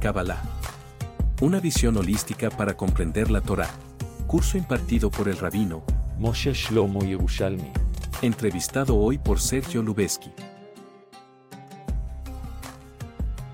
Kabbalah. 0.00 0.40
Una 1.40 1.58
visión 1.60 1.96
holística 1.96 2.50
para 2.50 2.76
comprender 2.76 3.30
la 3.30 3.40
Torá. 3.40 3.68
Curso 4.28 4.56
impartido 4.56 5.10
por 5.10 5.28
el 5.28 5.36
rabino 5.36 5.82
Moshe 6.18 6.52
Shlomo 6.52 7.00
Yerushalmi. 7.02 7.72
Entrevistado 8.22 8.96
hoy 8.96 9.18
por 9.18 9.40
Sergio 9.40 9.82
Lubeski. 9.82 10.30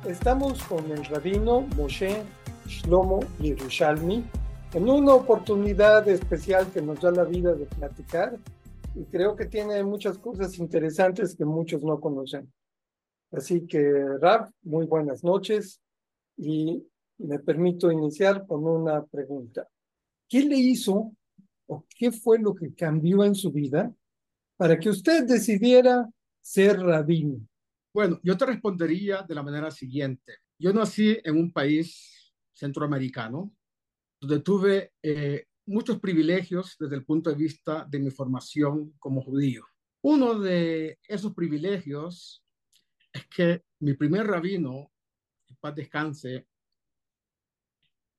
Estamos 0.07 0.63
con 0.65 0.91
el 0.91 1.05
rabino 1.07 1.63
Moshe 1.77 2.23
Shlomo 2.67 3.21
Yerushalmi 3.41 4.25
en 4.75 4.89
una 4.89 5.15
oportunidad 5.15 6.07
especial 6.09 6.67
que 6.73 6.83
nos 6.83 7.01
da 7.01 7.11
la 7.11 7.25
vida 7.25 7.55
de 7.55 7.65
platicar 7.65 8.37
y 8.95 9.05
creo 9.05 9.35
que 9.35 9.47
tiene 9.47 9.83
muchas 9.83 10.19
cosas 10.19 10.59
interesantes 10.59 11.35
que 11.37 11.45
muchos 11.47 11.83
no 11.83 12.01
conocen. 12.01 12.53
Así 13.33 13.67
que, 13.67 14.05
Rab, 14.21 14.51
muy 14.63 14.87
buenas 14.87 15.25
noches 15.25 15.81
y 16.37 16.87
me 17.19 17.39
permito 17.39 17.91
iniciar 17.91 18.47
con 18.47 18.67
una 18.67 19.05
pregunta. 19.05 19.69
¿Qué 20.29 20.45
le 20.45 20.57
hizo 20.57 21.15
o 21.67 21.85
qué 21.97 22.11
fue 22.11 22.39
lo 22.39 22.55
que 22.55 22.75
cambió 22.75 23.25
en 23.25 23.35
su 23.35 23.51
vida 23.53 23.95
para 24.57 24.79
que 24.79 24.89
usted 24.89 25.25
decidiera 25.25 26.09
ser 26.41 26.81
rabino? 26.81 27.41
Bueno, 27.93 28.19
yo 28.23 28.37
te 28.37 28.47
respondería 28.47 29.23
de 29.23 29.35
la 29.35 29.43
manera 29.43 29.71
siguiente. 29.71 30.39
Yo 30.59 30.73
nací 30.73 31.17
en 31.23 31.37
un 31.37 31.53
país 31.53 32.33
centroamericano 32.53 33.53
donde 34.21 34.41
tuve 34.41 34.93
eh, 35.03 35.47
muchos 35.67 36.01
privilegios 36.01 36.77
desde 36.79 36.97
el 36.97 37.05
punto 37.05 37.31
de 37.31 37.37
vista 37.37 37.87
de 37.89 37.99
mi 37.99 38.11
formación 38.11 38.95
como 38.99 39.23
judío. 39.23 39.65
Uno 40.03 40.39
de 40.39 40.99
esos 41.09 41.35
privilegios 41.35 42.45
es 43.13 43.27
que 43.29 43.63
mi 43.81 43.95
primer 43.95 44.27
rabino, 44.27 44.91
paz 45.65 45.75
descanse, 45.75 46.47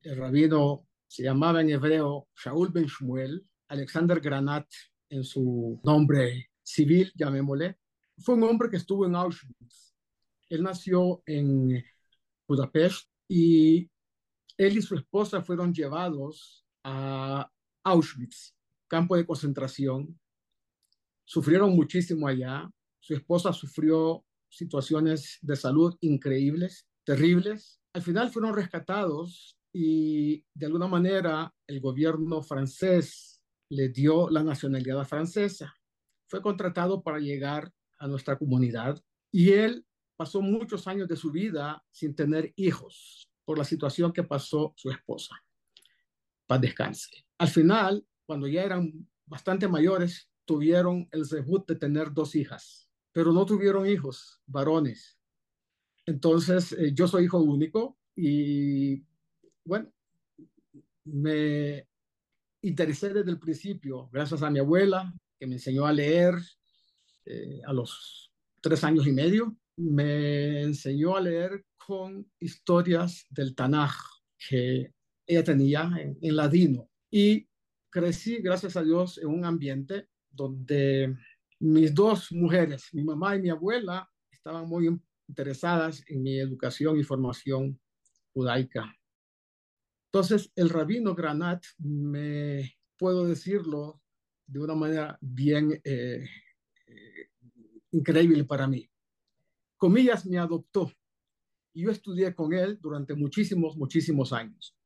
el 0.02 0.18
rabino 0.18 0.88
se 1.06 1.22
llamaba 1.22 1.62
en 1.62 1.70
hebreo 1.70 2.28
Shaul 2.36 2.72
Ben 2.72 2.88
Shmuel, 2.88 3.48
Alexander 3.68 4.20
Granat 4.20 4.68
en 5.10 5.24
su 5.24 5.80
nombre 5.84 6.50
civil, 6.64 7.12
llamémosle, 7.14 7.78
fue 8.18 8.34
un 8.34 8.46
hombre 8.46 8.68
que 8.68 8.78
estuvo 8.78 9.06
en 9.06 9.16
Auschwitz. 9.16 9.94
Él 10.50 10.64
nació 10.64 11.22
en 11.28 11.86
Budapest 12.48 13.12
y 13.28 13.92
él 14.58 14.78
y 14.78 14.82
su 14.82 14.96
esposa 14.96 15.44
fueron 15.44 15.72
llevados 15.72 16.66
a 16.84 17.48
Auschwitz, 17.84 18.56
campo 18.88 19.16
de 19.16 19.26
concentración. 19.28 20.20
Sufrieron 21.24 21.76
muchísimo 21.76 22.28
allá. 22.28 22.68
Su 23.00 23.14
esposa 23.14 23.54
sufrió 23.54 24.26
situaciones 24.50 25.38
de 25.44 25.56
salud 25.56 25.96
increíbles, 26.02 26.88
terribles. 27.06 27.80
Al 27.94 28.02
final 28.02 28.30
fueron 28.30 28.54
rescatados 28.56 29.58
y 29.74 30.46
de 30.54 30.66
alguna 30.66 30.88
manera 30.88 31.54
el 31.68 31.80
gobierno 31.80 32.42
francés 32.42 33.42
le 33.70 33.90
dio 33.90 34.30
la 34.30 34.44
nacionalidad 34.44 35.06
francesa. 35.06 35.74
Fue 36.28 36.42
contratado 36.42 37.04
para 37.04 37.20
llegar 37.20 37.72
a 37.98 38.08
nuestra 38.08 38.38
comunidad 38.38 39.02
y 39.32 39.52
él 39.52 39.86
pasó 40.18 40.42
muchos 40.42 40.88
años 40.88 41.08
de 41.08 41.16
su 41.16 41.32
vida 41.32 41.84
sin 41.92 42.16
tener 42.16 42.54
hijos 42.56 43.30
por 43.46 43.58
la 43.58 43.64
situación 43.64 44.12
que 44.12 44.24
pasó 44.24 44.74
su 44.76 44.90
esposa. 44.90 45.36
Paz 46.48 46.62
descanse. 46.62 47.26
Al 47.38 47.48
final, 47.48 48.06
cuando 48.26 48.48
ya 48.48 48.64
eran 48.64 49.08
bastante 49.26 49.68
mayores, 49.68 50.30
tuvieron 50.46 51.08
el 51.12 51.26
debut 51.28 51.68
de 51.68 51.76
tener 51.76 52.14
dos 52.14 52.36
hijas 52.36 52.86
pero 53.16 53.32
no 53.32 53.46
tuvieron 53.46 53.88
hijos, 53.88 54.42
varones. 54.46 55.18
Entonces, 56.06 56.72
eh, 56.74 56.92
yo 56.94 57.08
soy 57.08 57.26
hijo 57.26 57.40
único 57.40 57.98
y, 58.16 59.04
bueno, 59.64 59.92
me 61.06 61.88
interesé 62.62 63.14
desde 63.14 63.32
el 63.32 63.40
principio, 63.40 64.10
gracias 64.12 64.42
a 64.44 64.50
mi 64.50 64.60
abuela, 64.60 65.14
que 65.40 65.48
me 65.48 65.56
enseñó 65.56 65.86
a 65.86 65.94
leer 65.94 66.36
eh, 67.26 67.62
a 67.66 67.74
los 67.74 68.32
tres 68.62 68.84
años 68.84 69.08
y 69.08 69.12
medio. 69.12 69.56
Me 69.78 70.62
enseñó 70.62 71.16
a 71.16 71.22
leer 71.22 71.66
con 71.78 72.30
historias 72.40 73.26
del 73.30 73.56
Tanaj 73.56 73.96
que 74.38 74.94
ella 75.28 75.44
tenía 75.44 75.92
en, 76.00 76.18
en 76.22 76.36
ladino. 76.36 76.90
Y 77.12 77.48
crecí, 77.90 78.38
gracias 78.38 78.76
a 78.78 78.84
Dios, 78.84 79.18
en 79.18 79.28
un 79.28 79.46
ambiente 79.46 80.10
donde 80.30 81.16
mis 81.60 81.94
dos 81.94 82.32
mujeres, 82.32 82.90
mi 82.94 83.04
mamá 83.04 83.36
y 83.36 83.42
mi 83.42 83.50
abuela, 83.50 84.10
estaban 84.32 84.68
muy 84.68 84.88
interesadas 85.28 86.04
en 86.08 86.24
mi 86.24 86.40
educación 86.40 87.00
y 87.00 87.04
formación 87.04 87.80
judaica. 88.34 88.96
Entonces, 90.08 90.52
el 90.56 90.70
rabino 90.70 91.14
Granat, 91.14 91.64
me 91.80 92.78
puedo 92.98 93.26
decirlo 93.26 94.02
de 94.48 94.60
una 94.60 94.76
manera 94.76 95.18
bien 95.22 95.82
eh, 95.84 96.26
eh, 96.88 97.30
increíble 97.92 98.44
para 98.44 98.68
mí. 98.68 98.90
Comillas, 99.78 100.26
me 100.26 100.38
adoptó 100.38 100.92
y 101.74 101.84
yo 101.84 101.92
estudié 101.92 102.34
con 102.34 102.54
él 102.54 102.80
durante 102.80 103.14
muchísimos, 103.16 103.76
muchísimos 103.76 104.32
años. 104.32 104.78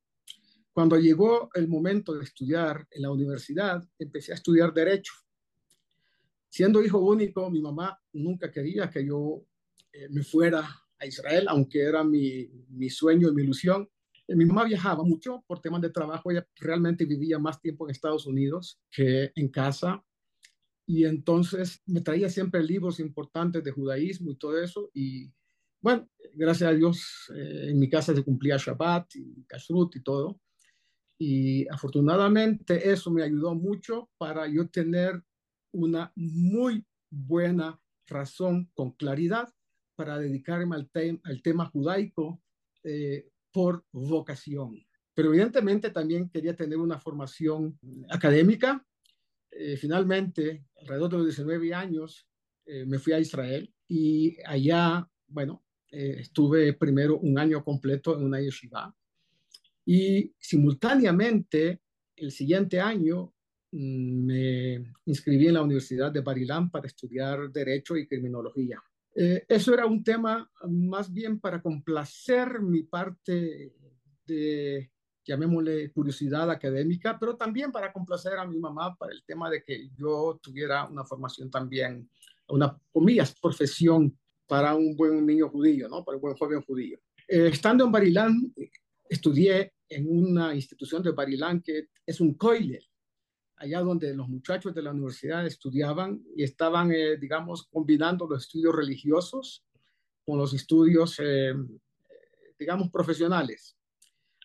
Cuando 0.72 0.98
llegó 0.98 1.50
el 1.54 1.68
momento 1.68 2.14
de 2.14 2.24
estudiar 2.24 2.88
en 2.90 3.02
la 3.04 3.12
universidad, 3.12 3.88
empecé 4.00 4.32
a 4.32 4.36
estudiar 4.36 4.74
derecho 4.74 5.14
Siendo 6.50 6.84
hijo 6.84 6.98
único, 6.98 7.50
mi 7.52 7.62
mamá 7.62 7.98
nunca 8.14 8.52
quería 8.52 8.90
que 8.90 9.06
yo 9.06 9.46
eh, 10.00 10.08
me 10.10 10.24
fuera 10.24 10.64
a 10.98 11.06
Israel, 11.06 11.46
aunque 11.50 11.82
era 11.82 12.04
mi, 12.04 12.50
mi 12.70 12.90
sueño 12.90 13.28
y 13.30 13.34
mi 13.34 13.44
ilusión. 13.44 13.90
Eh, 14.28 14.36
mi 14.36 14.46
mamá 14.46 14.64
viajaba 14.64 15.04
mucho 15.04 15.44
por 15.46 15.62
temas 15.62 15.82
de 15.82 15.90
trabajo, 15.90 16.32
ella 16.32 16.48
realmente 16.56 17.06
vivía 17.06 17.38
más 17.38 17.60
tiempo 17.60 17.86
en 17.86 17.92
Estados 17.92 18.26
Unidos 18.26 18.80
que 18.90 19.32
en 19.36 19.50
casa. 19.50 20.04
Y 20.86 21.06
entonces 21.06 21.82
me 21.86 22.02
traía 22.02 22.30
siempre 22.30 22.64
libros 22.64 23.00
importantes 23.00 23.64
de 23.64 23.72
judaísmo 23.72 24.32
y 24.32 24.36
todo 24.38 24.62
eso. 24.62 24.90
Y 24.94 25.32
bueno, 25.82 26.10
gracias 26.34 26.70
a 26.70 26.74
Dios, 26.74 27.32
eh, 27.36 27.68
en 27.70 27.80
mi 27.80 27.90
casa 27.90 28.16
se 28.16 28.24
cumplía 28.24 28.58
Shabbat 28.58 29.16
y 29.16 29.44
Kashrut 29.48 29.96
y 29.98 30.02
todo. 30.02 30.40
Y 31.18 31.68
afortunadamente 31.68 32.90
eso 32.90 33.12
me 33.12 33.24
ayudó 33.24 33.54
mucho 33.54 34.10
para 34.18 34.48
yo 34.48 34.70
tener 34.70 35.22
una 35.72 36.12
muy 36.16 36.86
buena 37.10 37.80
razón 38.08 38.72
con 38.74 38.92
claridad 38.94 39.50
para 40.00 40.18
dedicarme 40.18 40.78
al, 40.78 40.90
al 41.26 41.42
tema 41.42 41.66
judaico 41.66 42.42
eh, 42.86 43.28
por 43.52 43.84
vocación. 43.92 44.82
Pero 45.14 45.28
evidentemente 45.28 45.90
también 45.90 46.30
quería 46.30 46.56
tener 46.56 46.78
una 46.78 46.98
formación 46.98 47.78
académica. 48.10 48.82
Eh, 49.52 49.76
finalmente, 49.76 50.64
alrededor 50.78 51.10
de 51.10 51.18
los 51.18 51.26
19 51.26 51.74
años, 51.74 52.26
eh, 52.66 52.86
me 52.86 52.98
fui 52.98 53.12
a 53.12 53.20
Israel 53.20 53.70
y 53.90 54.38
allá, 54.46 55.06
bueno, 55.28 55.66
estuve 55.92 56.72
primero 56.74 57.18
un 57.18 57.38
año 57.38 57.62
completo 57.62 58.16
en 58.16 58.24
una 58.24 58.40
yeshiva 58.40 58.96
y 59.84 60.32
simultáneamente 60.40 61.82
el 62.16 62.32
siguiente 62.32 62.80
año 62.80 63.34
me 63.72 64.94
inscribí 65.06 65.48
en 65.48 65.56
la 65.56 65.64
Universidad 65.64 66.12
de 66.12 66.22
Barilán 66.22 66.70
para 66.70 66.88
estudiar 66.88 67.52
Derecho 67.52 67.98
y 67.98 68.08
Criminología. 68.08 68.80
Eh, 69.16 69.44
eso 69.48 69.74
era 69.74 69.86
un 69.86 70.04
tema 70.04 70.50
más 70.68 71.12
bien 71.12 71.40
para 71.40 71.62
complacer 71.62 72.62
mi 72.62 72.84
parte 72.84 73.74
de, 74.26 74.92
llamémosle, 75.26 75.92
curiosidad 75.92 76.50
académica, 76.50 77.18
pero 77.20 77.36
también 77.36 77.72
para 77.72 77.92
complacer 77.92 78.34
a 78.38 78.46
mi 78.46 78.60
mamá 78.60 78.96
para 78.96 79.14
el 79.14 79.24
tema 79.24 79.50
de 79.50 79.64
que 79.64 79.90
yo 79.96 80.40
tuviera 80.42 80.86
una 80.86 81.04
formación 81.06 81.50
también, 81.50 82.10
una, 82.48 82.78
comillas, 82.92 83.36
profesión 83.40 84.18
para 84.48 84.76
un 84.76 84.96
buen 84.96 85.26
niño 85.26 85.50
judío, 85.50 85.88
¿no? 85.88 86.04
Para 86.04 86.18
un 86.18 86.22
buen 86.22 86.36
joven 86.36 86.62
judío. 86.62 87.00
Eh, 87.28 87.50
estando 87.52 87.86
en 87.86 87.92
Barilán, 87.92 88.54
estudié 89.08 89.74
en 89.88 90.08
una 90.10 90.56
institución 90.56 91.04
de 91.04 91.12
Barilán 91.12 91.62
que 91.62 91.90
es 92.06 92.20
un 92.20 92.34
koilel, 92.36 92.84
allá 93.60 93.82
donde 93.82 94.16
los 94.16 94.28
muchachos 94.28 94.74
de 94.74 94.82
la 94.82 94.92
universidad 94.92 95.46
estudiaban 95.46 96.24
y 96.36 96.44
estaban, 96.44 96.92
eh, 96.92 97.18
digamos, 97.18 97.68
combinando 97.68 98.28
los 98.28 98.44
estudios 98.44 98.76
religiosos 98.76 99.66
con 100.26 100.38
los 100.38 100.54
estudios, 100.54 101.20
eh, 101.20 101.54
digamos, 102.58 102.90
profesionales. 102.90 103.78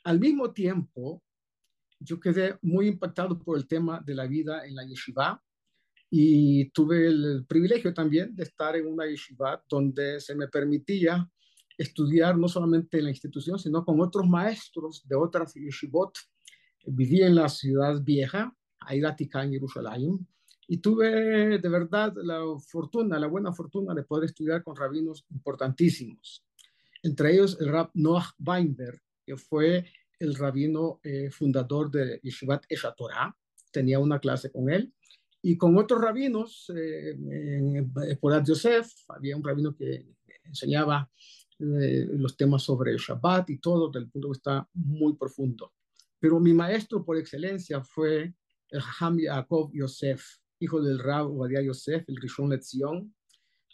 Al 0.03 0.19
mismo 0.19 0.53
tiempo, 0.53 1.23
yo 2.01 2.19
quedé 2.19 2.59
muy 2.63 2.89
impactado 2.89 3.39
por 3.39 3.57
el 3.57 3.67
tema 3.67 4.03
de 4.05 4.15
la 4.15 4.27
vida 4.27 4.67
en 4.67 4.75
la 4.75 4.85
yeshiva 4.85 5.43
y 6.11 6.71
tuve 6.71 7.07
el 7.07 7.45
privilegio 7.47 7.95
también 7.95 8.35
de 8.35 8.43
estar 8.43 8.77
en 8.77 8.87
una 8.87 9.07
yeshiva 9.07 9.65
donde 9.69 10.21
se 10.21 10.35
me 10.35 10.49
permitía 10.49 11.29
estudiar 11.79 12.37
no 12.37 12.49
solamente 12.49 12.99
en 12.99 13.05
la 13.05 13.11
institución, 13.11 13.59
sino 13.59 13.85
con 13.85 14.01
otros 14.01 14.27
maestros 14.27 15.07
de 15.07 15.17
otras 15.17 15.55
yeshivot. 15.55 16.17
Viví 16.87 17.23
en 17.23 17.35
la 17.35 17.49
ciudad 17.49 18.03
vieja, 18.03 18.55
Ailática 18.87 19.43
en 19.43 19.53
Jerusalén. 19.53 20.27
Y 20.67 20.79
tuve 20.79 21.59
de 21.59 21.69
verdad 21.69 22.15
la 22.23 22.41
fortuna, 22.59 23.19
la 23.19 23.27
buena 23.27 23.53
fortuna 23.53 23.95
de 23.95 24.03
poder 24.03 24.25
estudiar 24.25 24.63
con 24.63 24.77
rabinos 24.77 25.25
importantísimos. 25.31 26.45
entre 27.03 27.33
ellos 27.35 27.59
el 27.61 27.69
rab 27.69 27.91
Noah 27.93 28.35
Weinberg, 28.39 28.99
que 29.27 29.37
fue 29.37 29.85
el 30.19 30.35
rabino 30.35 31.01
eh, 31.03 31.31
fundador 31.31 31.91
de 31.91 32.19
Yeshivat 32.23 32.65
Eshatorah, 32.67 33.37
tenía 33.71 33.99
una 33.99 34.19
clase 34.19 34.51
con 34.51 34.71
él, 34.71 34.91
y 35.47 35.59
con 35.59 35.77
otros 35.77 36.01
rabinos, 36.01 36.73
eh, 36.75 37.11
en 37.11 37.93
Porat 38.19 38.47
Yosef, 38.47 38.91
había 39.09 39.37
un 39.37 39.45
rabino 39.45 39.77
que 39.77 40.07
enseñaba 40.43 41.11
eh, 41.59 42.07
los 42.13 42.35
temas 42.35 42.63
sobre 42.63 42.93
el 42.93 42.97
Shabbat 42.97 43.51
y 43.51 43.59
todo, 43.59 43.89
desde 43.89 44.07
el 44.07 44.11
punto 44.11 44.29
de 44.29 44.33
vista 44.33 44.69
muy 44.73 45.15
profundo. 45.17 45.75
Pero 46.19 46.41
mi 46.41 46.55
maestro 46.55 47.05
por 47.05 47.19
excelencia 47.19 47.83
fue 47.83 48.33
el 48.75 48.83
Haham 48.83 49.19
Yaakov 49.19 49.71
Yosef, 49.73 50.39
hijo 50.59 50.83
del 50.83 50.99
Rab 50.99 51.31
Obadiah 51.31 51.63
Yosef, 51.63 52.05
el 52.09 52.17
Rishon 52.17 52.51
Lezion. 52.51 53.15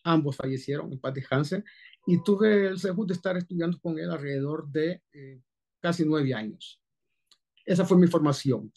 Ambos 0.04 0.36
fallecieron 0.36 0.92
en 0.92 1.00
paz 1.00 1.14
Hansen 1.30 1.64
y 2.06 2.22
tuve 2.22 2.68
el 2.68 2.78
segundo 2.78 3.12
de 3.12 3.14
estar 3.14 3.36
estudiando 3.36 3.78
con 3.80 3.98
él 3.98 4.10
alrededor 4.10 4.68
de 4.70 5.02
eh, 5.12 5.40
casi 5.80 6.04
nueve 6.04 6.34
años. 6.34 6.82
Esa 7.64 7.84
fue 7.84 7.98
mi 7.98 8.06
formación. 8.06 8.72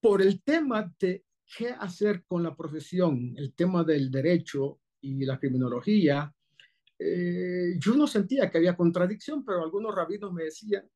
Por 0.00 0.22
el 0.22 0.42
tema 0.42 0.92
de 0.98 1.24
qué 1.56 1.70
hacer 1.70 2.24
con 2.26 2.42
la 2.42 2.54
profesión, 2.54 3.34
el 3.36 3.54
tema 3.54 3.84
del 3.84 4.10
derecho 4.10 4.80
y 5.00 5.24
la 5.24 5.38
criminología, 5.38 6.34
eh, 6.98 7.76
yo 7.78 7.94
no 7.94 8.06
sentía 8.06 8.50
que 8.50 8.58
había 8.58 8.76
contradicción, 8.76 9.44
pero 9.44 9.62
algunos 9.62 9.94
rabinos 9.94 10.32
me 10.32 10.44
decían, 10.44 10.88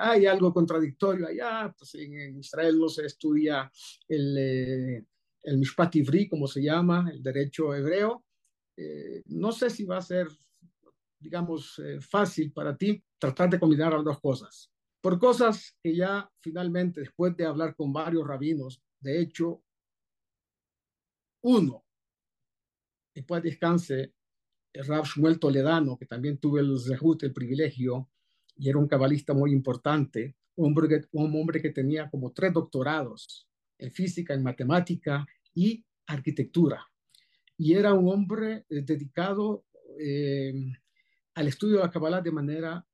hay 0.00 0.26
algo 0.26 0.52
contradictorio 0.52 1.26
allá, 1.26 1.74
pues 1.76 1.94
en, 1.94 2.38
Israel 2.38 2.78
no 2.78 2.88
se 2.88 3.06
estudia 3.06 3.70
el, 4.08 4.38
eh, 4.38 5.04
el 5.42 5.58
Mishpat 5.58 5.96
Ivri, 5.96 6.28
como 6.28 6.46
se 6.46 6.62
llama, 6.62 7.10
el 7.12 7.22
derecho 7.22 7.74
hebreo. 7.74 8.24
Eh, 8.76 9.22
no 9.26 9.52
sé 9.52 9.68
si 9.70 9.84
va 9.84 9.98
a 9.98 10.02
ser, 10.02 10.28
digamos, 11.18 11.80
fácil 12.00 12.52
para 12.52 12.76
ti 12.76 13.02
tratar 13.18 13.50
de 13.50 13.60
combinar 13.60 13.92
las 13.92 14.04
dos 14.04 14.20
cosas. 14.20 14.70
Por 15.00 15.18
cosas 15.18 15.76
que 15.82 15.96
ya 15.96 16.30
finalmente, 16.40 17.00
después 17.00 17.36
de 17.36 17.46
hablar 17.46 17.74
con 17.74 17.92
varios 17.92 18.26
rabinos, 18.26 18.82
de 19.00 19.20
hecho, 19.20 19.62
uno, 21.42 21.84
después 23.14 23.42
descanse, 23.42 24.12
el 24.72 24.86
Rab 24.86 25.04
Shmuel 25.04 25.40
Toledano, 25.40 25.96
que 25.96 26.06
también 26.06 26.38
tuve 26.38 26.60
el 26.60 26.76
el 27.22 27.32
privilegio, 27.32 28.09
y 28.60 28.68
era 28.68 28.78
un 28.78 28.88
cabalista 28.88 29.32
muy 29.32 29.52
importante, 29.52 30.36
hombre, 30.56 30.86
que, 30.86 31.08
un 31.12 31.34
hombre 31.34 31.62
que 31.62 31.70
tenía 31.70 32.10
como 32.10 32.30
tres 32.30 32.52
doctorados 32.52 33.48
en 33.78 33.90
física, 33.90 34.34
en 34.34 34.42
matemática 34.42 35.26
y 35.54 35.82
arquitectura. 36.06 36.86
Y 37.56 37.72
era 37.72 37.94
un 37.94 38.06
hombre 38.12 38.66
eh, 38.68 38.82
dedicado 38.82 39.64
eh, 39.98 40.52
al 41.34 41.48
estudio 41.48 41.76
de 41.78 41.84
la 41.84 41.90
Kabbalah 41.90 42.20
de 42.20 42.32
manera 42.32 42.86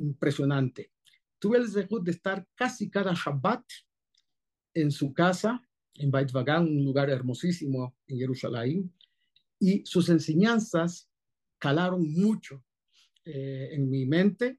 impresionante. 0.00 0.90
Tuve 1.38 1.58
el 1.58 1.68
zehut 1.68 2.02
de 2.02 2.10
estar 2.10 2.44
casi 2.56 2.90
cada 2.90 3.14
Shabbat 3.14 3.64
en 4.74 4.90
su 4.90 5.14
casa, 5.14 5.62
en 5.94 6.10
Beit 6.10 6.32
Vagan, 6.32 6.64
un 6.64 6.84
lugar 6.84 7.08
hermosísimo 7.08 7.96
en 8.08 8.18
Jerusalén, 8.18 8.92
y 9.60 9.86
sus 9.86 10.08
enseñanzas 10.08 11.08
calaron 11.58 12.12
mucho 12.12 12.64
eh, 13.24 13.68
en 13.70 13.88
mi 13.88 14.06
mente 14.06 14.58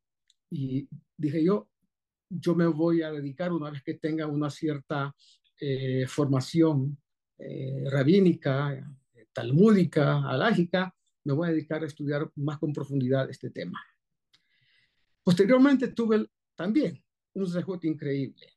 y 0.50 0.88
dije 1.18 1.44
yo, 1.44 1.70
yo 2.30 2.56
me 2.56 2.68
voy 2.68 3.02
a 3.02 3.12
dedicar 3.12 3.52
una 3.54 3.70
vez 3.70 3.84
que 3.84 3.96
tenga 3.96 4.28
una 4.28 4.50
cierta 4.50 5.16
eh, 5.60 6.06
formación 6.08 6.98
eh, 7.38 7.84
rabínica, 7.90 8.96
talmúdica, 9.34 10.28
alágica, 10.28 10.96
me 11.26 11.34
voy 11.34 11.50
a 11.50 11.52
dedicar 11.52 11.84
a 11.84 11.88
estudiar 11.88 12.32
más 12.36 12.58
con 12.58 12.72
profundidad 12.72 13.30
este 13.30 13.50
tema. 13.50 13.80
Posteriormente 15.24 15.90
tuve 15.90 16.26
también 16.56 17.04
un 17.34 17.48
zehut 17.48 17.84
increíble. 17.84 18.54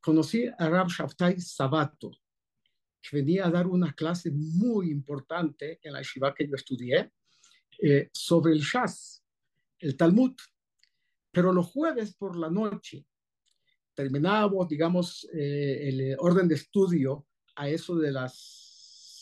Conocí 0.00 0.46
a 0.46 0.68
Rab 0.68 0.88
Shabtai 0.88 1.40
Sabato, 1.40 2.10
que 3.02 3.16
venía 3.16 3.46
a 3.46 3.50
dar 3.50 3.66
una 3.66 3.92
clase 3.92 4.30
muy 4.32 4.90
importante 4.90 5.78
en 5.82 5.92
la 5.92 6.00
yeshiva 6.00 6.34
que 6.34 6.48
yo 6.48 6.56
estudié, 6.56 7.12
eh, 7.82 8.08
sobre 8.12 8.52
el 8.52 8.60
Shas, 8.60 9.22
el 9.78 9.96
Talmud. 9.96 10.34
Pero 11.36 11.52
los 11.52 11.66
jueves 11.66 12.14
por 12.14 12.34
la 12.34 12.48
noche 12.48 13.04
terminábamos, 13.92 14.66
digamos, 14.68 15.28
eh, 15.34 15.86
el 15.86 16.16
orden 16.18 16.48
de 16.48 16.54
estudio 16.54 17.26
a 17.56 17.68
eso 17.68 17.94
de 17.96 18.10
las 18.10 18.32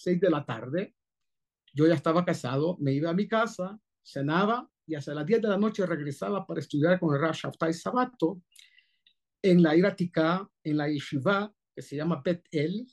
seis 0.01 0.21
de 0.21 0.31
la 0.31 0.47
tarde. 0.47 0.95
Yo 1.73 1.89
ya 1.89 1.95
estaba 1.95 2.25
casado, 2.25 2.77
me 2.79 2.93
iba 2.93 3.11
a 3.11 3.15
mi 3.15 3.27
casa, 3.27 3.81
cenaba 4.01 4.71
y 4.87 4.95
hasta 4.95 5.13
las 5.13 5.27
10 5.27 5.43
de 5.43 5.49
la 5.49 5.59
noche 5.59 5.85
regresaba 5.87 6.47
para 6.47 6.61
estudiar 6.61 7.01
con 7.01 7.13
el 7.13 7.21
Rav 7.21 7.35
Shaftai 7.35 7.75
Sabato 7.75 8.43
en 9.43 9.61
la 9.61 9.75
Iratica, 9.75 10.49
en 10.63 10.77
la 10.77 10.89
yeshiva 10.89 11.53
que 11.75 11.83
se 11.83 11.97
llama 11.97 12.23
Bet 12.25 12.47
El, 12.53 12.87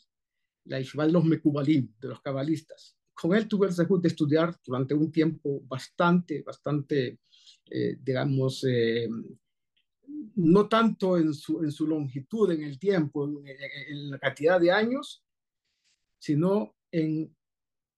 la 0.66 0.80
yeshiva 0.80 1.06
de 1.06 1.12
los 1.12 1.26
Mekubalim, 1.26 1.94
de 2.00 2.08
los 2.08 2.22
cabalistas 2.22 2.98
con 3.22 3.36
él 3.36 3.48
tuve 3.48 3.68
el 3.68 4.02
de 4.02 4.08
estudiar 4.08 4.58
durante 4.66 4.96
un 4.96 5.12
tiempo 5.12 5.62
bastante, 5.68 6.42
bastante, 6.42 7.20
eh, 7.70 7.98
digamos, 8.02 8.64
eh, 8.64 9.10
no 10.36 10.68
tanto 10.68 11.18
en 11.18 11.34
su, 11.34 11.64
en 11.64 11.72
su 11.72 11.88
longitud, 11.88 12.52
en 12.52 12.64
el 12.64 12.80
tiempo, 12.80 13.26
en, 13.46 14.10
la 14.10 14.20
cantidad 14.20 14.60
de 14.60 14.72
años, 14.72 15.24
sino 16.18 16.76
en 16.92 17.36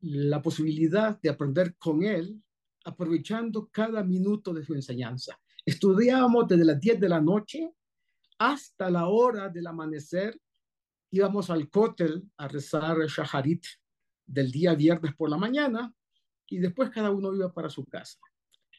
la 0.02 0.42
posibilidad 0.42 1.20
de 1.22 1.30
aprender 1.30 1.76
con 1.78 2.04
él, 2.04 2.42
aprovechando 2.86 3.70
cada 3.72 4.04
minuto 4.04 4.54
de 4.54 4.64
su 4.64 4.74
enseñanza. 4.74 5.40
Estudiábamos 5.66 6.48
desde 6.48 6.66
las 6.66 6.80
10 6.80 7.00
de 7.00 7.10
la 7.10 7.22
noche 7.22 7.74
hasta 8.38 8.90
la 8.90 9.08
hora 9.08 9.50
del 9.50 9.68
amanecer, 9.68 10.40
íbamos 11.12 11.50
al 11.50 11.70
cótel 11.70 12.30
a 12.38 12.48
rezar 12.48 12.98
Shaharit, 13.08 13.64
del 14.26 14.52
día 14.52 14.74
viernes 14.74 15.14
por 15.16 15.30
la 15.30 15.38
mañana 15.38 15.94
y 16.48 16.58
después 16.58 16.90
cada 16.90 17.12
uno 17.12 17.34
iba 17.34 17.54
para 17.54 17.70
su 17.70 17.86
casa. 17.86 18.20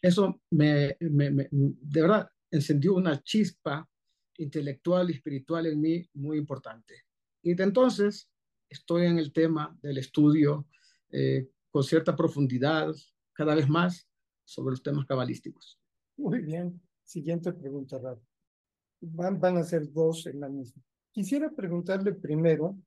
Eso 0.04 0.38
me, 0.50 0.98
de 1.00 2.02
verdad 2.02 2.28
encendió 2.50 2.94
una 2.94 3.22
chispa 3.22 3.88
intelectual 4.36 5.08
y 5.08 5.14
espiritual 5.14 5.64
en 5.64 5.80
mí 5.80 6.06
muy 6.12 6.36
importante. 6.36 7.06
Y 7.42 7.54
de 7.54 7.64
entonces 7.64 8.28
estoy 8.68 9.06
en 9.06 9.18
el 9.18 9.32
tema 9.32 9.74
del 9.80 9.96
estudio 9.96 10.68
eh, 11.08 11.48
con 11.70 11.82
cierta 11.82 12.14
profundidad, 12.14 12.94
cada 13.32 13.54
vez 13.54 13.66
más, 13.66 14.06
sobre 14.44 14.72
los 14.72 14.82
temas 14.82 15.06
cabalísticos. 15.06 15.80
Muy 16.18 16.40
bien. 16.40 16.78
Siguiente 17.02 17.50
pregunta, 17.54 17.98
Rab. 17.98 18.20
Van, 19.00 19.40
van 19.40 19.56
a 19.56 19.64
ser 19.64 19.90
dos 19.90 20.26
en 20.26 20.38
la 20.38 20.50
misma. 20.50 20.82
Quisiera 21.12 21.50
preguntarle 21.50 22.12
primero, 22.12 22.78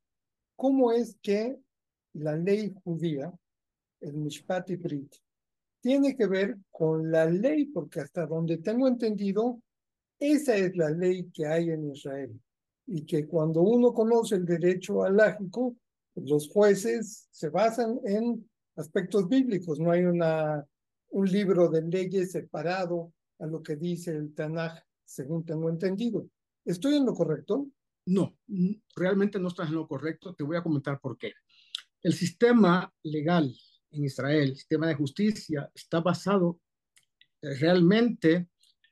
¿cómo 0.55 0.91
es 0.91 1.17
que 1.23 1.57
la 2.13 2.35
ley 2.35 2.75
judía, 2.83 3.33
el 4.01 4.13
Mishpat 4.13 4.69
Brit, 4.77 5.15
tiene 5.81 6.15
que 6.15 6.27
ver 6.27 6.57
con 6.71 7.11
la 7.11 7.25
ley, 7.25 7.65
porque 7.65 8.01
hasta 8.01 8.25
donde 8.25 8.57
tengo 8.57 8.87
entendido, 8.87 9.61
esa 10.19 10.55
es 10.55 10.75
la 10.75 10.89
ley 10.89 11.29
que 11.31 11.45
hay 11.45 11.69
en 11.69 11.91
Israel. 11.91 12.39
Y 12.85 13.05
que 13.05 13.27
cuando 13.27 13.61
uno 13.61 13.93
conoce 13.93 14.35
el 14.35 14.45
derecho 14.45 15.03
alágico, 15.03 15.75
los 16.15 16.49
jueces 16.49 17.27
se 17.31 17.49
basan 17.49 17.99
en 18.05 18.49
aspectos 18.75 19.27
bíblicos. 19.27 19.79
No 19.79 19.91
hay 19.91 20.03
una, 20.05 20.65
un 21.09 21.29
libro 21.29 21.69
de 21.69 21.81
leyes 21.81 22.31
separado 22.31 23.13
a 23.39 23.45
lo 23.45 23.61
que 23.61 23.75
dice 23.75 24.11
el 24.11 24.33
Tanaj, 24.33 24.79
según 25.05 25.45
tengo 25.45 25.69
entendido. 25.69 26.27
¿Estoy 26.65 26.95
en 26.95 27.05
lo 27.05 27.13
correcto? 27.13 27.67
No, 28.07 28.37
realmente 28.95 29.39
no 29.39 29.49
estás 29.49 29.69
en 29.69 29.75
lo 29.75 29.87
correcto. 29.87 30.33
Te 30.33 30.43
voy 30.43 30.57
a 30.57 30.63
comentar 30.63 30.99
por 30.99 31.17
qué. 31.17 31.33
El 32.01 32.13
sistema 32.13 32.91
legal 33.03 33.53
en 33.91 34.03
Israel, 34.03 34.49
el 34.49 34.55
sistema 34.55 34.87
de 34.87 34.95
justicia, 34.95 35.71
está 35.73 35.99
basado 35.99 36.59
eh, 37.41 37.55
realmente 37.55 38.49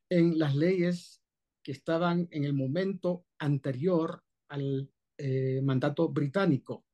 en 0.09 0.37
las 0.37 0.55
leyes 0.55 1.21
que 1.63 1.71
estaban 1.71 2.27
en 2.31 2.43
el 2.43 2.53
momento 2.53 3.25
anterior 3.39 4.23
al 4.49 4.89
eh, 5.17 5.61
mandato 5.63 6.09
británico, 6.09 6.85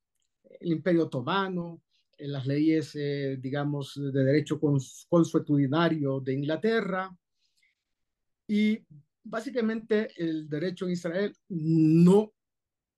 el 0.60 0.72
Imperio 0.72 1.06
Otomano, 1.06 1.82
en 2.18 2.32
las 2.32 2.46
leyes, 2.46 2.96
eh, 2.96 3.38
digamos, 3.40 3.96
de 3.96 4.24
derecho 4.24 4.60
consuetudinario 4.60 6.20
de 6.20 6.34
Inglaterra. 6.34 7.18
Y 8.48 8.86
básicamente 9.24 10.10
el 10.16 10.48
derecho 10.48 10.86
en 10.86 10.92
Israel 10.92 11.36
no 11.50 12.32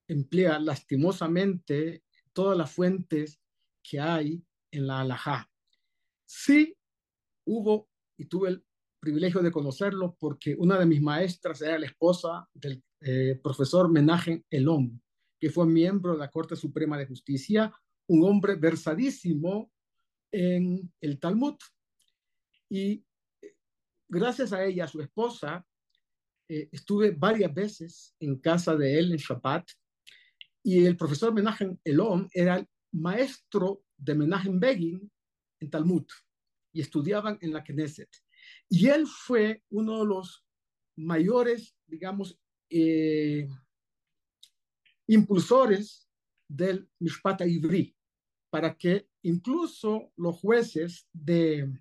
emplea 0.07 0.59
lastimosamente 0.59 2.03
todas 2.33 2.57
las 2.57 2.71
fuentes 2.71 3.39
que 3.81 3.99
hay 3.99 4.43
en 4.73 4.87
la 4.87 5.01
Alajá. 5.01 5.49
Sí 6.25 6.75
hubo, 7.45 7.89
y 8.17 8.25
tuve 8.25 8.49
el 8.49 8.65
privilegio 8.99 9.41
de 9.41 9.51
conocerlo, 9.51 10.15
porque 10.19 10.55
una 10.57 10.77
de 10.77 10.85
mis 10.85 11.01
maestras 11.01 11.61
era 11.61 11.77
la 11.77 11.85
esposa 11.85 12.47
del 12.53 12.83
eh, 13.01 13.39
profesor 13.41 13.91
Menajen 13.91 14.45
Elón, 14.49 15.01
que 15.39 15.49
fue 15.49 15.65
miembro 15.65 16.13
de 16.13 16.19
la 16.19 16.31
Corte 16.31 16.55
Suprema 16.55 16.97
de 16.97 17.05
Justicia, 17.05 17.71
un 18.07 18.23
hombre 18.23 18.55
versadísimo 18.55 19.71
en 20.31 20.91
el 21.01 21.19
Talmud. 21.19 21.55
Y 22.69 23.05
gracias 24.07 24.53
a 24.53 24.63
ella, 24.63 24.87
su 24.87 25.01
esposa, 25.01 25.65
eh, 26.49 26.69
estuve 26.71 27.11
varias 27.11 27.53
veces 27.53 28.15
en 28.19 28.39
casa 28.39 28.75
de 28.75 28.99
él 28.99 29.11
en 29.11 29.17
Shabbat 29.17 29.65
y 30.63 30.85
el 30.85 30.95
profesor 30.95 31.33
Menachem 31.33 31.77
Elom 31.83 32.27
era 32.33 32.57
el 32.57 32.67
maestro 32.93 33.83
de 34.03 34.15
Menachem 34.15 34.59
Begin 34.59 35.11
en 35.59 35.69
Talmud 35.69 36.05
y 36.73 36.81
estudiaban 36.81 37.37
en 37.41 37.53
la 37.53 37.63
Knesset. 37.63 38.09
Y 38.69 38.87
él 38.87 39.05
fue 39.07 39.63
uno 39.69 39.99
de 39.99 40.05
los 40.05 40.45
mayores, 40.97 41.75
digamos, 41.87 42.37
eh, 42.69 43.47
impulsores 45.07 46.09
del 46.47 46.89
Mishpat 46.99 47.41
Ivri, 47.41 47.95
para 48.49 48.75
que 48.75 49.07
incluso 49.23 50.11
los 50.17 50.39
jueces 50.39 51.07
de 51.13 51.71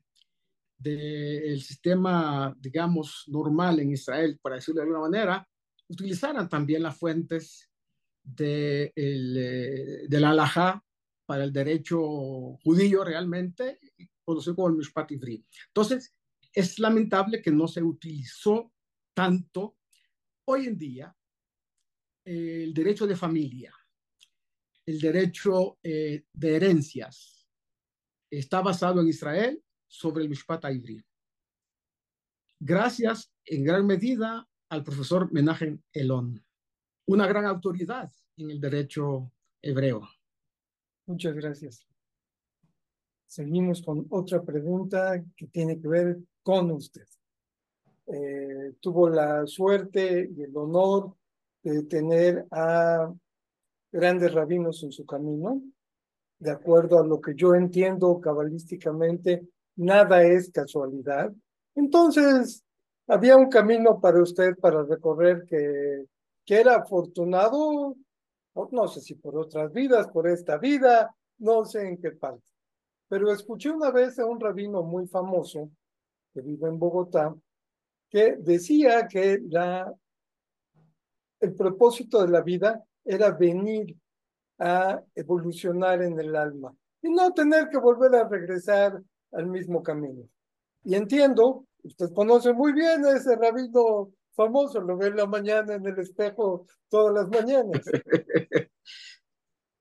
del 0.82 1.62
sistema, 1.62 2.56
digamos, 2.58 3.24
normal 3.28 3.78
en 3.78 3.92
Israel, 3.92 4.38
para 4.42 4.56
decirlo 4.56 4.80
de 4.80 4.88
alguna 4.88 5.08
manera, 5.08 5.48
utilizaran 5.88 6.48
también 6.48 6.82
las 6.82 6.98
fuentes 6.98 7.70
de, 8.22 8.92
eh, 8.96 10.06
de 10.08 10.20
la 10.20 10.32
para 11.26 11.44
el 11.44 11.52
derecho 11.52 12.00
judío 12.62 13.04
realmente, 13.04 13.78
conocido 14.24 14.56
como 14.56 14.68
el 14.68 14.74
Mishpat 14.74 15.12
Ivri. 15.12 15.44
Entonces, 15.68 16.14
es 16.52 16.78
lamentable 16.78 17.40
que 17.40 17.50
no 17.50 17.66
se 17.66 17.82
utilizó 17.82 18.72
tanto 19.14 19.76
hoy 20.46 20.66
en 20.66 20.78
día 20.78 21.16
el 22.24 22.72
derecho 22.72 23.06
de 23.06 23.16
familia, 23.16 23.74
el 24.86 25.00
derecho 25.00 25.78
eh, 25.82 26.24
de 26.32 26.56
herencias, 26.56 27.48
está 28.30 28.60
basado 28.60 29.00
en 29.00 29.08
Israel 29.08 29.62
sobre 29.86 30.22
el 30.22 30.28
Mishpat 30.28 30.64
Ivri. 30.64 31.04
Gracias 32.60 33.32
en 33.44 33.64
gran 33.64 33.86
medida 33.86 34.48
al 34.68 34.84
profesor 34.84 35.32
Menachem 35.32 35.80
Elon, 35.92 36.42
una 37.06 37.26
gran 37.26 37.44
autoridad 37.44 38.12
en 38.36 38.50
el 38.50 38.60
derecho 38.60 39.32
hebreo. 39.60 40.08
Muchas 41.06 41.34
gracias. 41.34 41.86
Seguimos 43.26 43.82
con 43.82 44.06
otra 44.10 44.42
pregunta 44.42 45.22
que 45.36 45.46
tiene 45.46 45.80
que 45.80 45.88
ver 45.88 46.18
con 46.42 46.70
usted. 46.70 47.06
Eh, 48.06 48.74
tuvo 48.80 49.08
la 49.08 49.46
suerte 49.46 50.30
y 50.36 50.42
el 50.42 50.56
honor 50.56 51.14
de 51.62 51.82
tener 51.84 52.46
a 52.50 53.12
grandes 53.90 54.32
rabinos 54.32 54.82
en 54.82 54.92
su 54.92 55.04
camino. 55.06 55.62
De 56.38 56.50
acuerdo 56.50 56.98
a 56.98 57.06
lo 57.06 57.20
que 57.20 57.34
yo 57.34 57.54
entiendo 57.54 58.20
cabalísticamente, 58.20 59.48
nada 59.76 60.22
es 60.22 60.50
casualidad. 60.50 61.32
Entonces, 61.74 62.64
había 63.06 63.36
un 63.36 63.48
camino 63.48 64.00
para 64.00 64.22
usted 64.22 64.56
para 64.58 64.82
recorrer 64.84 65.44
que, 65.46 66.06
que 66.44 66.60
era 66.60 66.76
afortunado, 66.76 67.96
no 68.54 68.88
sé 68.88 69.00
si 69.00 69.14
por 69.14 69.36
otras 69.36 69.72
vidas, 69.72 70.08
por 70.08 70.28
esta 70.28 70.58
vida, 70.58 71.14
no 71.38 71.64
sé 71.64 71.88
en 71.88 71.98
qué 72.00 72.12
parte. 72.12 72.44
Pero 73.08 73.30
escuché 73.32 73.70
una 73.70 73.90
vez 73.90 74.18
a 74.18 74.26
un 74.26 74.40
rabino 74.40 74.82
muy 74.82 75.06
famoso 75.06 75.70
que 76.32 76.40
vive 76.40 76.68
en 76.68 76.78
Bogotá, 76.78 77.34
que 78.08 78.36
decía 78.36 79.06
que 79.06 79.38
la, 79.48 79.92
el 81.40 81.54
propósito 81.54 82.22
de 82.22 82.28
la 82.28 82.42
vida 82.42 82.82
era 83.04 83.30
venir 83.30 83.96
a 84.58 85.02
evolucionar 85.14 86.02
en 86.02 86.18
el 86.20 86.36
alma 86.36 86.74
y 87.02 87.10
no 87.10 87.32
tener 87.32 87.68
que 87.68 87.78
volver 87.78 88.14
a 88.14 88.28
regresar 88.28 89.02
al 89.32 89.46
mismo 89.46 89.82
camino. 89.82 90.28
Y 90.84 90.94
entiendo, 90.94 91.66
usted 91.82 92.12
conoce 92.12 92.52
muy 92.52 92.72
bien 92.72 93.04
a 93.04 93.12
ese 93.12 93.34
rabino 93.36 94.12
famoso, 94.34 94.80
lo 94.80 94.96
ve 94.96 95.08
en 95.08 95.16
la 95.16 95.26
mañana 95.26 95.74
en 95.74 95.86
el 95.86 95.98
espejo 95.98 96.66
todas 96.88 97.14
las 97.14 97.28
mañanas. 97.28 97.82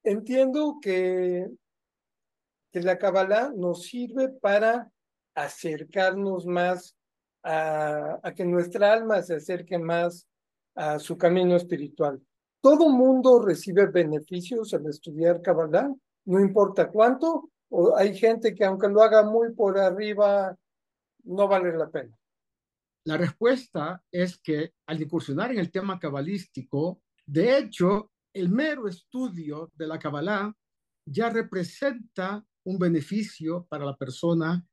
entiendo 0.03 0.77
que, 0.81 1.47
que 2.71 2.81
la 2.81 2.97
Kabbalah 2.97 3.51
nos 3.55 3.83
sirve 3.83 4.29
para 4.29 4.91
acercarnos 5.35 6.45
más 6.45 6.95
a, 7.43 8.19
a 8.21 8.33
que 8.33 8.45
nuestra 8.45 8.93
alma 8.93 9.21
se 9.21 9.35
acerque 9.35 9.77
más 9.77 10.27
a 10.75 10.99
su 10.99 11.17
camino 11.17 11.55
espiritual. 11.55 12.21
Todo 12.61 12.89
mundo 12.89 13.41
recibe 13.41 13.87
beneficios 13.87 14.73
al 14.73 14.85
estudiar 14.87 15.41
Kabbalah, 15.41 15.91
no 16.25 16.39
importa 16.39 16.89
cuánto, 16.89 17.49
o 17.69 17.95
hay 17.95 18.15
gente 18.15 18.53
que 18.53 18.65
aunque 18.65 18.87
lo 18.89 19.01
haga 19.01 19.23
muy 19.23 19.53
por 19.53 19.79
arriba, 19.79 20.55
no 21.23 21.47
vale 21.47 21.75
la 21.75 21.89
pena. 21.89 22.15
La 23.05 23.17
respuesta 23.17 24.03
es 24.11 24.37
que 24.37 24.73
al 24.85 25.01
incursionar 25.01 25.51
en 25.51 25.59
el 25.59 25.71
tema 25.71 25.99
cabalístico, 25.99 27.01
de 27.25 27.57
hecho, 27.57 28.11
el 28.33 28.49
mero 28.49 28.87
estudio 28.87 29.71
de 29.75 29.87
la 29.87 29.97
Kabbalah 29.97 30.53
ya 31.05 31.29
representa 31.29 32.45
un 32.63 32.77
beneficio 32.77 33.65
para 33.67 33.85
la 33.85 33.97
persona 33.97 34.63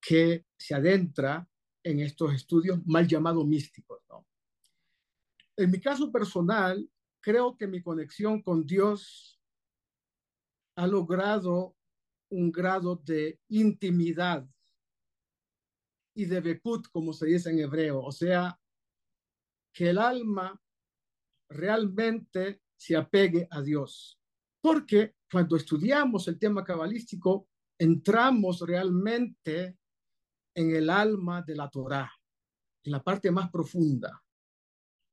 que 0.00 0.46
se 0.56 0.74
adentra 0.74 1.46
en 1.84 2.00
estos 2.00 2.34
estudios 2.34 2.80
mal 2.86 3.06
llamados 3.06 3.46
místicos. 3.46 4.00
En 5.56 5.70
mi 5.70 5.80
caso 5.80 6.10
personal, 6.10 6.90
creo 7.20 7.56
que 7.56 7.66
mi 7.66 7.82
conexión 7.82 8.42
con 8.42 8.64
Dios 8.66 9.40
ha 10.76 10.86
logrado 10.86 11.76
un 12.30 12.50
grado 12.50 12.96
de 12.96 13.38
intimidad 13.48 14.48
y 16.14 16.26
de 16.26 16.40
bekut, 16.40 16.88
como 16.88 17.12
se 17.12 17.26
dice 17.26 17.50
en 17.50 17.58
hebreo, 17.58 18.00
o 18.00 18.12
sea, 18.12 18.58
que 19.72 19.90
el 19.90 19.98
alma 19.98 20.60
realmente 21.48 22.62
se 22.76 22.96
apegue 22.96 23.46
a 23.50 23.60
Dios. 23.60 24.18
Porque 24.60 25.16
cuando 25.30 25.56
estudiamos 25.56 26.28
el 26.28 26.38
tema 26.38 26.64
cabalístico, 26.64 27.48
entramos 27.78 28.60
realmente 28.60 29.76
en 30.54 30.74
el 30.76 30.88
alma 30.88 31.42
de 31.42 31.56
la 31.56 31.68
Torá, 31.68 32.10
en 32.84 32.92
la 32.92 33.02
parte 33.02 33.30
más 33.30 33.50
profunda. 33.50 34.22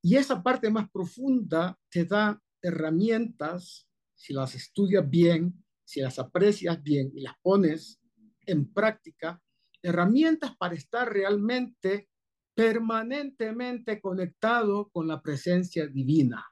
Y 0.00 0.16
esa 0.16 0.42
parte 0.42 0.70
más 0.70 0.90
profunda 0.90 1.78
te 1.90 2.04
da 2.04 2.40
herramientas, 2.62 3.88
si 4.14 4.32
las 4.32 4.54
estudias 4.54 5.08
bien, 5.08 5.64
si 5.84 6.00
las 6.00 6.18
aprecias 6.18 6.80
bien 6.82 7.10
y 7.14 7.22
las 7.22 7.34
pones 7.42 8.00
en 8.46 8.72
práctica, 8.72 9.42
herramientas 9.82 10.56
para 10.56 10.74
estar 10.74 11.12
realmente 11.12 12.08
permanentemente 12.54 14.00
conectado 14.00 14.90
con 14.90 15.08
la 15.08 15.22
presencia 15.22 15.86
divina, 15.86 16.44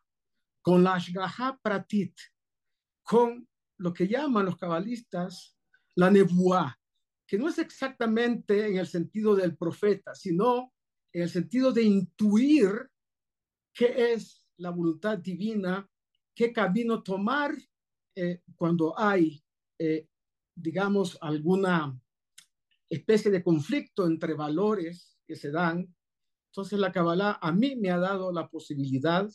con 0.62 0.82
la 0.82 0.94
Ashgaha 0.94 1.58
Pratit, 1.62 2.14
con 3.02 3.46
lo 3.78 3.92
que 3.92 4.08
llaman 4.08 4.46
los 4.46 4.56
cabalistas 4.56 5.56
la 5.96 6.10
nebuá, 6.10 6.78
que 7.26 7.38
no 7.38 7.48
es 7.48 7.58
exactamente 7.58 8.66
en 8.66 8.78
el 8.78 8.86
sentido 8.86 9.34
del 9.36 9.56
profeta, 9.56 10.14
sino 10.14 10.72
en 11.12 11.22
el 11.22 11.28
sentido 11.28 11.72
de 11.72 11.82
intuir 11.82 12.90
qué 13.74 14.12
es 14.12 14.44
la 14.56 14.70
voluntad 14.70 15.18
divina, 15.18 15.88
qué 16.34 16.52
camino 16.52 17.02
tomar 17.02 17.54
eh, 18.16 18.42
cuando 18.56 18.98
hay, 18.98 19.42
eh, 19.78 20.08
digamos, 20.54 21.18
alguna 21.20 21.98
especie 22.90 23.30
de 23.30 23.42
conflicto 23.42 24.06
entre 24.06 24.34
valores 24.34 25.16
que 25.26 25.36
se 25.36 25.50
dan, 25.50 25.94
entonces 26.50 26.78
la 26.78 26.92
Kabbalah 26.92 27.38
a 27.40 27.52
mí 27.52 27.76
me 27.76 27.90
ha 27.90 27.98
dado 27.98 28.32
la 28.32 28.48
posibilidad 28.48 29.30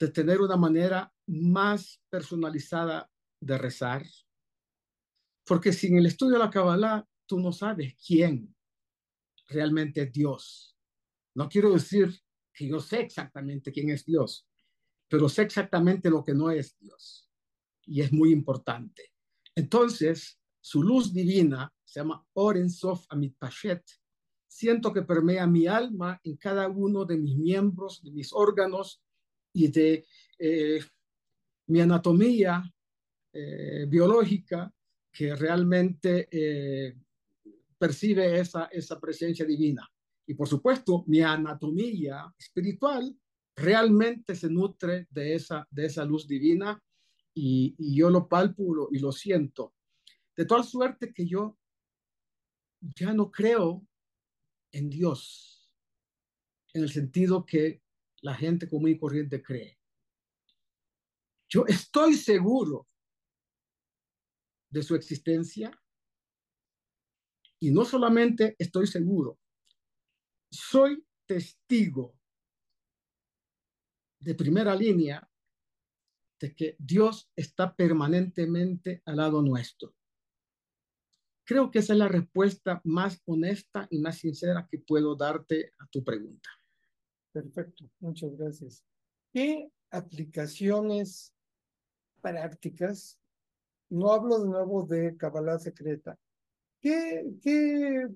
de 0.00 0.08
tener 0.08 0.40
una 0.40 0.56
manera 0.56 1.12
más 1.26 2.02
personalizada 2.10 3.10
de 3.40 3.56
rezar, 3.56 4.04
porque 5.44 5.72
sin 5.72 5.96
el 5.96 6.06
estudio 6.06 6.34
de 6.34 6.44
la 6.44 6.50
Kabbalah 6.50 7.08
tú 7.26 7.38
no 7.38 7.52
sabes 7.52 7.94
quién 8.04 8.54
realmente 9.48 10.02
es 10.02 10.12
Dios. 10.12 10.76
No 11.34 11.48
quiero 11.48 11.72
decir 11.72 12.20
que 12.52 12.68
yo 12.68 12.80
sé 12.80 13.00
exactamente 13.00 13.70
quién 13.70 13.90
es 13.90 14.04
Dios, 14.04 14.48
pero 15.08 15.28
sé 15.28 15.42
exactamente 15.42 16.10
lo 16.10 16.24
que 16.24 16.34
no 16.34 16.50
es 16.50 16.76
Dios 16.78 17.30
y 17.82 18.02
es 18.02 18.12
muy 18.12 18.32
importante. 18.32 19.12
Entonces, 19.54 20.37
su 20.60 20.82
luz 20.82 21.12
divina 21.12 21.72
se 21.84 22.00
llama 22.00 22.24
Oren. 22.34 22.68
Siento 24.46 24.92
que 24.92 25.02
permea 25.02 25.46
mi 25.46 25.66
alma 25.66 26.20
en 26.22 26.36
cada 26.36 26.68
uno 26.68 27.04
de 27.04 27.16
mis 27.16 27.36
miembros, 27.36 28.02
de 28.02 28.10
mis 28.10 28.32
órganos 28.32 29.02
y 29.52 29.68
de 29.68 30.06
eh, 30.38 30.80
mi 31.68 31.80
anatomía 31.80 32.62
eh, 33.32 33.86
biológica 33.88 34.72
que 35.12 35.34
realmente 35.34 36.28
eh, 36.30 36.96
percibe 37.78 38.38
esa, 38.38 38.66
esa 38.66 39.00
presencia 39.00 39.44
divina. 39.44 39.88
Y 40.26 40.34
por 40.34 40.48
supuesto, 40.48 41.04
mi 41.06 41.20
anatomía 41.20 42.32
espiritual 42.38 43.16
realmente 43.56 44.34
se 44.34 44.48
nutre 44.48 45.06
de 45.10 45.34
esa, 45.34 45.66
de 45.70 45.86
esa 45.86 46.04
luz 46.04 46.26
divina 46.26 46.80
y, 47.34 47.74
yo 47.96 48.10
lo 48.10 48.28
palpo 48.28 48.88
y 48.92 48.98
lo 48.98 49.12
siento. 49.12 49.74
De 50.38 50.44
tal 50.44 50.62
suerte 50.62 51.12
que 51.12 51.26
yo 51.26 51.58
ya 52.80 53.12
no 53.12 53.28
creo 53.28 53.84
en 54.70 54.88
Dios, 54.88 55.68
en 56.72 56.84
el 56.84 56.90
sentido 56.90 57.44
que 57.44 57.82
la 58.22 58.36
gente 58.36 58.68
común 58.68 58.90
y 58.90 58.98
corriente 59.00 59.42
cree. 59.42 59.80
Yo 61.48 61.64
estoy 61.66 62.14
seguro 62.14 62.86
de 64.70 64.80
su 64.84 64.94
existencia 64.94 65.72
y 67.58 67.72
no 67.72 67.84
solamente 67.84 68.54
estoy 68.60 68.86
seguro, 68.86 69.40
soy 70.52 71.04
testigo 71.26 72.16
de 74.20 74.36
primera 74.36 74.72
línea 74.76 75.28
de 76.40 76.54
que 76.54 76.76
Dios 76.78 77.28
está 77.34 77.74
permanentemente 77.74 79.02
al 79.04 79.16
lado 79.16 79.42
nuestro. 79.42 79.97
Creo 81.48 81.70
que 81.70 81.78
esa 81.78 81.94
es 81.94 81.98
la 81.98 82.08
respuesta 82.08 82.78
más 82.84 83.22
honesta 83.24 83.86
y 83.88 84.00
más 84.00 84.18
sincera 84.18 84.68
que 84.70 84.78
puedo 84.80 85.16
darte 85.16 85.72
a 85.78 85.86
tu 85.86 86.04
pregunta. 86.04 86.50
Perfecto, 87.32 87.88
muchas 88.00 88.36
gracias. 88.36 88.84
¿Qué 89.32 89.70
aplicaciones 89.90 91.32
prácticas? 92.20 93.18
No 93.88 94.12
hablo 94.12 94.40
de 94.40 94.50
nuevo 94.50 94.82
de 94.82 95.16
Kabbalah 95.16 95.58
secreta. 95.58 96.18
¿Qué, 96.82 97.24
qué, 97.40 98.08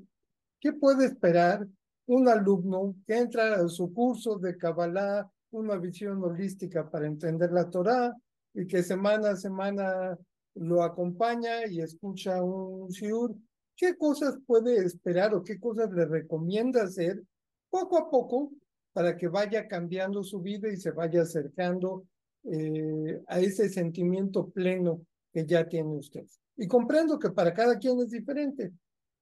qué 0.61 0.75
puede 0.75 1.07
esperar 1.07 1.67
un 2.05 2.29
alumno 2.29 2.95
que 3.07 3.17
entra 3.17 3.55
a 3.55 3.69
su 3.69 3.95
curso 3.95 4.39
de 4.39 4.59
Kabbalah, 4.59 5.27
una 5.53 5.79
visión 5.79 6.23
holística 6.23 6.91
para 6.91 7.07
entender 7.07 7.51
la 7.51 7.71
Torah 7.71 8.15
y 8.53 8.67
que 8.67 8.83
semana 8.83 9.31
a 9.31 9.37
semana 9.37 10.19
lo 10.54 10.82
acompaña 10.82 11.66
y 11.66 11.80
escucha 11.80 12.42
un 12.42 12.88
shiur, 12.88 13.35
¿qué 13.76 13.97
cosas 13.97 14.37
puede 14.47 14.76
esperar 14.85 15.35
o 15.35 15.42
qué 15.42 15.59
cosas 15.59 15.90
le 15.92 16.04
recomienda 16.04 16.82
hacer 16.82 17.23
poco 17.71 17.99
a 17.99 18.11
poco 18.11 18.52
para 18.92 19.16
que 19.16 19.28
vaya 19.28 19.66
cambiando 19.66 20.23
su 20.23 20.40
vida 20.40 20.68
y 20.68 20.76
se 20.76 20.90
vaya 20.90 21.23
acercando 21.23 22.04
eh, 22.44 23.23
a 23.26 23.40
ese 23.40 23.68
sentimiento 23.68 24.49
pleno 24.50 25.00
que 25.32 25.47
ya 25.47 25.66
tiene 25.68 25.97
usted? 25.97 26.26
Y 26.56 26.68
comprendo 26.68 27.18
que 27.18 27.30
para 27.30 27.54
cada 27.54 27.78
quien 27.78 27.99
es 28.00 28.11
diferente, 28.11 28.73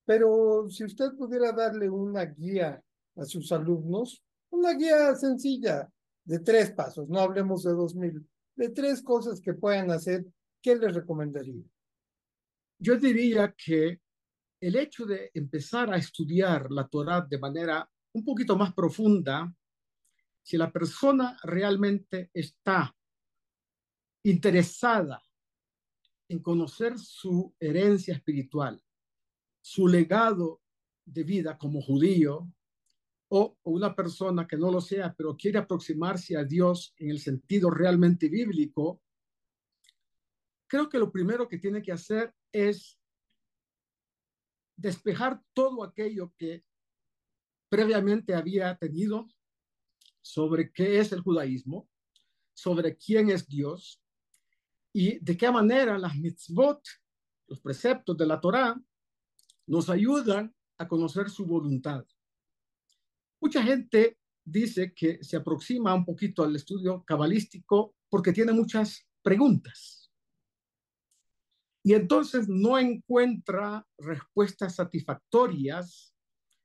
pero 0.04 0.68
si 0.68 0.84
usted 0.84 1.12
pudiera 1.16 1.52
darle 1.52 1.88
una 1.88 2.24
guía 2.24 2.82
a 3.16 3.24
sus 3.24 3.52
alumnos, 3.52 4.22
una 4.50 4.74
guía 4.74 5.14
sencilla 5.14 5.88
de 6.24 6.40
tres 6.40 6.72
pasos, 6.72 7.08
no 7.08 7.20
hablemos 7.20 7.62
de 7.62 7.72
dos 7.72 7.94
mil, 7.94 8.26
de 8.56 8.68
tres 8.70 9.02
cosas 9.02 9.40
que 9.40 9.54
puedan 9.54 9.90
hacer 9.90 10.24
¿qué 10.62 10.76
les 10.76 10.94
recomendaría? 10.94 11.64
Yo 12.78 12.96
diría 12.96 13.52
que 13.52 14.00
el 14.60 14.76
hecho 14.76 15.06
de 15.06 15.30
empezar 15.34 15.92
a 15.92 15.96
estudiar 15.96 16.70
la 16.70 16.86
Torah 16.88 17.20
de 17.22 17.38
manera 17.38 17.90
un 18.12 18.24
poquito 18.24 18.56
más 18.56 18.74
profunda, 18.74 19.54
si 20.42 20.56
la 20.56 20.72
persona 20.72 21.36
realmente 21.42 22.30
está 22.32 22.94
interesada 24.24 25.22
en 26.28 26.40
conocer 26.40 26.98
su 26.98 27.54
herencia 27.58 28.14
espiritual, 28.14 28.82
su 29.60 29.88
legado 29.88 30.62
de 31.04 31.24
vida 31.24 31.58
como 31.58 31.80
judío, 31.80 32.52
o 33.32 33.56
una 33.62 33.94
persona 33.94 34.46
que 34.46 34.56
no 34.56 34.72
lo 34.72 34.80
sea, 34.80 35.14
pero 35.14 35.36
quiere 35.36 35.58
aproximarse 35.58 36.36
a 36.36 36.44
Dios 36.44 36.94
en 36.98 37.10
el 37.10 37.20
sentido 37.20 37.70
realmente 37.70 38.28
bíblico, 38.28 39.02
creo 40.70 40.88
que 40.88 41.00
lo 41.00 41.10
primero 41.10 41.48
que 41.48 41.58
tiene 41.58 41.82
que 41.82 41.90
hacer 41.90 42.32
es 42.52 42.96
despejar 44.76 45.42
todo 45.52 45.82
aquello 45.82 46.32
que 46.38 46.64
previamente 47.68 48.34
había 48.34 48.76
tenido 48.76 49.28
sobre 50.22 50.72
qué 50.72 51.00
es 51.00 51.10
el 51.10 51.22
judaísmo, 51.22 51.90
sobre 52.54 52.96
quién 52.96 53.30
es 53.30 53.48
Dios 53.48 54.00
y 54.92 55.18
de 55.18 55.36
qué 55.36 55.50
manera 55.50 55.98
las 55.98 56.14
mitzvot, 56.14 56.80
los 57.48 57.60
preceptos 57.60 58.16
de 58.16 58.26
la 58.26 58.40
Torá, 58.40 58.80
nos 59.66 59.90
ayudan 59.90 60.54
a 60.78 60.86
conocer 60.86 61.30
su 61.30 61.46
voluntad. 61.46 62.06
Mucha 63.40 63.60
gente 63.62 64.18
dice 64.44 64.94
que 64.94 65.22
se 65.24 65.36
aproxima 65.36 65.94
un 65.94 66.04
poquito 66.04 66.44
al 66.44 66.54
estudio 66.54 67.02
cabalístico 67.04 67.96
porque 68.08 68.32
tiene 68.32 68.52
muchas 68.52 69.04
preguntas 69.20 69.99
y 71.82 71.94
entonces 71.94 72.48
no 72.48 72.78
encuentra 72.78 73.86
respuestas 73.98 74.74
satisfactorias 74.74 76.14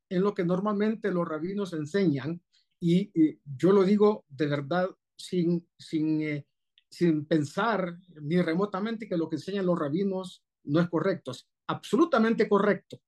en 0.10 0.21
lo 0.21 0.34
que 0.34 0.43
normalmente 0.43 1.12
los 1.12 1.28
rabinos 1.28 1.73
enseñan. 1.73 2.41
Y, 2.80 3.12
yo 3.45 3.71
lo 3.71 3.84
digo 3.84 4.25
de 4.28 4.47
verdad 4.47 4.89
sin, 5.17 5.67
sin, 5.80 6.21
eh, 6.21 6.45
sin 6.89 7.25
pensar 7.25 7.97
ni 8.21 8.41
remotamente 8.41 9.08
que 9.08 9.17
lo 9.17 9.30
que 9.30 9.38
enseñan 9.38 9.65
los 9.65 9.80
rabinos 9.80 10.43
no 10.65 10.82
es 10.82 10.89
correcto, 10.89 11.32
es 11.32 11.47
absolutamente 11.67 12.49
correcto. 12.49 13.01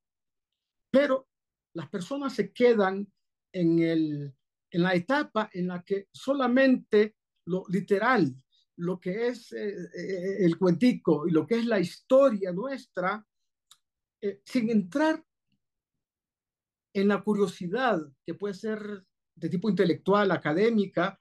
Pero 0.90 1.28
las 1.74 1.90
personas 1.90 2.34
se 2.34 2.54
quedan 2.54 3.12
en, 3.52 3.80
el, 3.80 4.34
en 4.72 4.84
la 4.84 4.96
etapa 4.96 5.50
en 5.54 5.68
la 5.68 5.84
que 5.84 6.08
solamente 6.14 7.16
lo 7.46 7.66
literal, 7.68 8.34
lo 8.78 9.00
que 9.00 9.28
es 9.28 9.52
eh, 9.54 9.70
eh, 9.70 10.38
el 10.46 10.58
cuentico 10.58 11.28
y 11.28 11.32
lo 11.32 11.46
que 11.46 11.56
es 11.56 11.66
la 11.66 11.80
historia 11.80 12.52
nuestra, 12.52 13.26
eh, 14.22 14.42
sin 14.46 14.70
entrar 14.70 15.24
en 16.94 17.08
la 17.08 17.24
curiosidad 17.24 18.02
que 18.26 18.34
puede 18.36 18.54
ser 18.54 19.06
de 19.36 19.50
tipo 19.50 19.70
intelectual, 19.70 20.32
académica, 20.32 21.20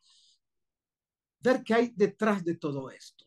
ver 1.40 1.62
qué 1.62 1.74
hay 1.74 1.92
detrás 1.94 2.44
de 2.44 2.56
todo 2.56 2.90
esto. 2.90 3.24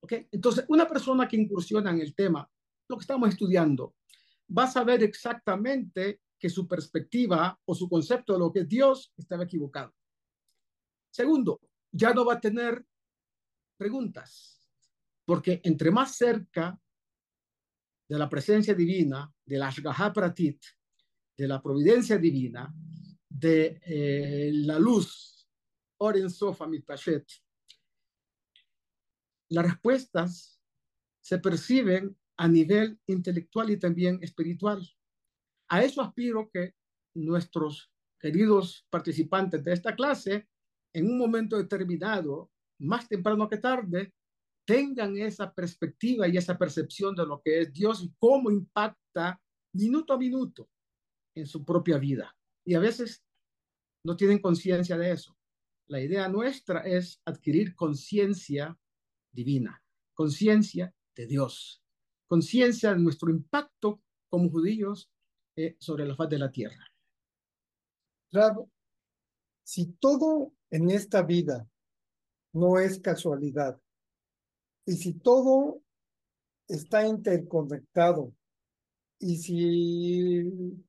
¿Okay? 0.00 0.28
Entonces, 0.30 0.64
una 0.68 0.86
persona 0.86 1.26
que 1.26 1.36
incursiona 1.36 1.90
en 1.90 2.00
el 2.00 2.14
tema, 2.14 2.48
lo 2.88 2.96
que 2.96 3.02
estamos 3.02 3.28
estudiando, 3.28 3.94
va 4.56 4.64
a 4.64 4.70
saber 4.70 5.02
exactamente 5.02 6.20
que 6.38 6.48
su 6.48 6.66
perspectiva 6.66 7.58
o 7.64 7.74
su 7.74 7.88
concepto 7.88 8.32
de 8.32 8.38
lo 8.38 8.52
que 8.52 8.60
es 8.60 8.68
Dios 8.68 9.12
estaba 9.16 9.44
equivocado. 9.44 9.92
Segundo, 11.10 11.60
ya 11.90 12.14
no 12.14 12.24
va 12.24 12.34
a 12.34 12.40
tener 12.40 12.84
preguntas, 13.78 14.68
porque 15.24 15.60
entre 15.64 15.90
más 15.90 16.16
cerca 16.16 16.78
de 18.08 18.18
la 18.18 18.28
presencia 18.28 18.74
divina, 18.74 19.32
de 19.44 19.58
la 19.58 19.68
Ashgaha 19.68 20.12
Pratit, 20.12 20.62
de 21.36 21.46
la 21.48 21.62
providencia 21.62 22.18
divina, 22.18 22.74
de 23.28 23.80
eh, 23.84 24.50
la 24.52 24.78
luz, 24.78 25.48
Oren 25.98 26.30
Sofa 26.30 26.66
Mitpashet, 26.66 27.26
las 29.50 29.64
respuestas 29.64 30.60
se 31.20 31.38
perciben 31.38 32.16
a 32.36 32.48
nivel 32.48 32.98
intelectual 33.06 33.70
y 33.70 33.78
también 33.78 34.18
espiritual. 34.22 34.86
A 35.68 35.82
eso 35.82 36.00
aspiro 36.02 36.50
que 36.50 36.74
nuestros 37.14 37.92
queridos 38.18 38.86
participantes 38.90 39.62
de 39.64 39.72
esta 39.72 39.94
clase, 39.94 40.48
en 40.92 41.06
un 41.06 41.18
momento 41.18 41.56
determinado, 41.56 42.50
más 42.78 43.08
temprano 43.08 43.48
que 43.48 43.58
tarde, 43.58 44.12
tengan 44.66 45.16
esa 45.16 45.52
perspectiva 45.52 46.28
y 46.28 46.36
esa 46.36 46.58
percepción 46.58 47.14
de 47.14 47.26
lo 47.26 47.40
que 47.40 47.62
es 47.62 47.72
Dios 47.72 48.02
y 48.02 48.12
cómo 48.18 48.50
impacta 48.50 49.40
minuto 49.72 50.12
a 50.12 50.18
minuto 50.18 50.68
en 51.34 51.46
su 51.46 51.64
propia 51.64 51.98
vida. 51.98 52.36
Y 52.64 52.74
a 52.74 52.80
veces 52.80 53.24
no 54.04 54.16
tienen 54.16 54.40
conciencia 54.40 54.98
de 54.98 55.12
eso. 55.12 55.36
La 55.86 56.00
idea 56.00 56.28
nuestra 56.28 56.80
es 56.80 57.20
adquirir 57.24 57.74
conciencia 57.74 58.78
divina, 59.32 59.82
conciencia 60.12 60.94
de 61.16 61.26
Dios, 61.26 61.82
conciencia 62.26 62.92
de 62.92 63.00
nuestro 63.00 63.30
impacto 63.30 64.02
como 64.28 64.50
judíos 64.50 65.10
eh, 65.56 65.76
sobre 65.80 66.06
la 66.06 66.14
faz 66.14 66.28
de 66.28 66.38
la 66.38 66.52
tierra. 66.52 66.86
Claro, 68.30 68.70
si 69.64 69.92
todo 69.94 70.52
en 70.70 70.90
esta 70.90 71.22
vida 71.22 71.66
no 72.58 72.78
es 72.78 73.00
casualidad. 73.00 73.78
Y 74.86 74.96
si 74.96 75.14
todo 75.14 75.82
está 76.66 77.06
interconectado 77.06 78.32
y 79.18 79.36
si 79.36 80.84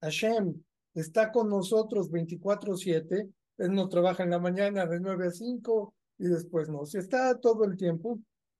Hashem 0.00 0.62
está 0.94 1.30
con 1.30 1.48
nosotros 1.48 2.10
24/7, 2.10 3.30
él 3.58 3.74
no 3.74 3.88
trabaja 3.88 4.24
en 4.24 4.30
la 4.30 4.38
mañana 4.38 4.86
de 4.86 5.00
9 5.00 5.26
a 5.26 5.30
5 5.30 5.94
y 6.18 6.24
después 6.24 6.68
no. 6.68 6.86
Si 6.86 6.98
está 6.98 7.38
todo 7.38 7.64
el 7.64 7.76
tiempo, 7.76 8.18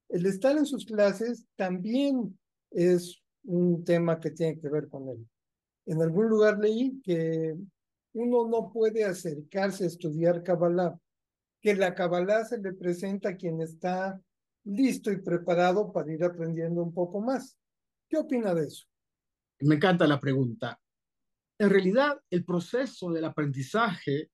el 0.09 0.27
estar 0.27 0.57
en 0.57 0.67
sus 0.67 0.85
clases 0.85 1.47
también 1.57 2.39
es 2.71 3.21
un 3.45 3.85
tema 3.85 4.21
que 4.21 4.31
tiene 4.31 4.59
que 4.59 4.69
ver 4.69 4.89
con 4.89 5.09
él. 5.09 5.27
En 5.87 6.03
algún 6.03 6.29
lugar 6.29 6.59
leí 6.59 7.01
que 7.03 7.57
uno 8.13 8.47
no 8.49 8.71
puede 8.73 9.05
acercarse 9.05 9.85
a 9.85 9.87
estudiar 9.87 10.43
Kabbalah 10.43 10.99
que 11.61 11.75
la 11.75 11.95
Kabbalah 11.95 12.45
se 12.45 12.59
le 12.59 12.73
presenta 12.73 13.31
a 13.31 13.37
quien 13.37 13.61
está 13.61 14.21
listo 14.65 15.11
y 15.11 15.21
preparado 15.21 15.93
para 15.93 16.13
ir 16.13 16.25
aprendiendo 16.25 16.83
un 16.83 16.93
poco 16.93 17.21
más. 17.21 17.59
¿Qué 18.09 18.17
opina 18.17 18.55
de 18.55 18.67
eso? 18.67 18.87
Me 19.61 19.77
encanta 19.77 20.07
la 20.07 20.21
pregunta. 20.21 20.81
En 21.59 21.69
realidad, 21.69 22.21
el 22.31 22.45
proceso 22.45 23.11
del 23.11 23.25
aprendizaje 23.25 24.31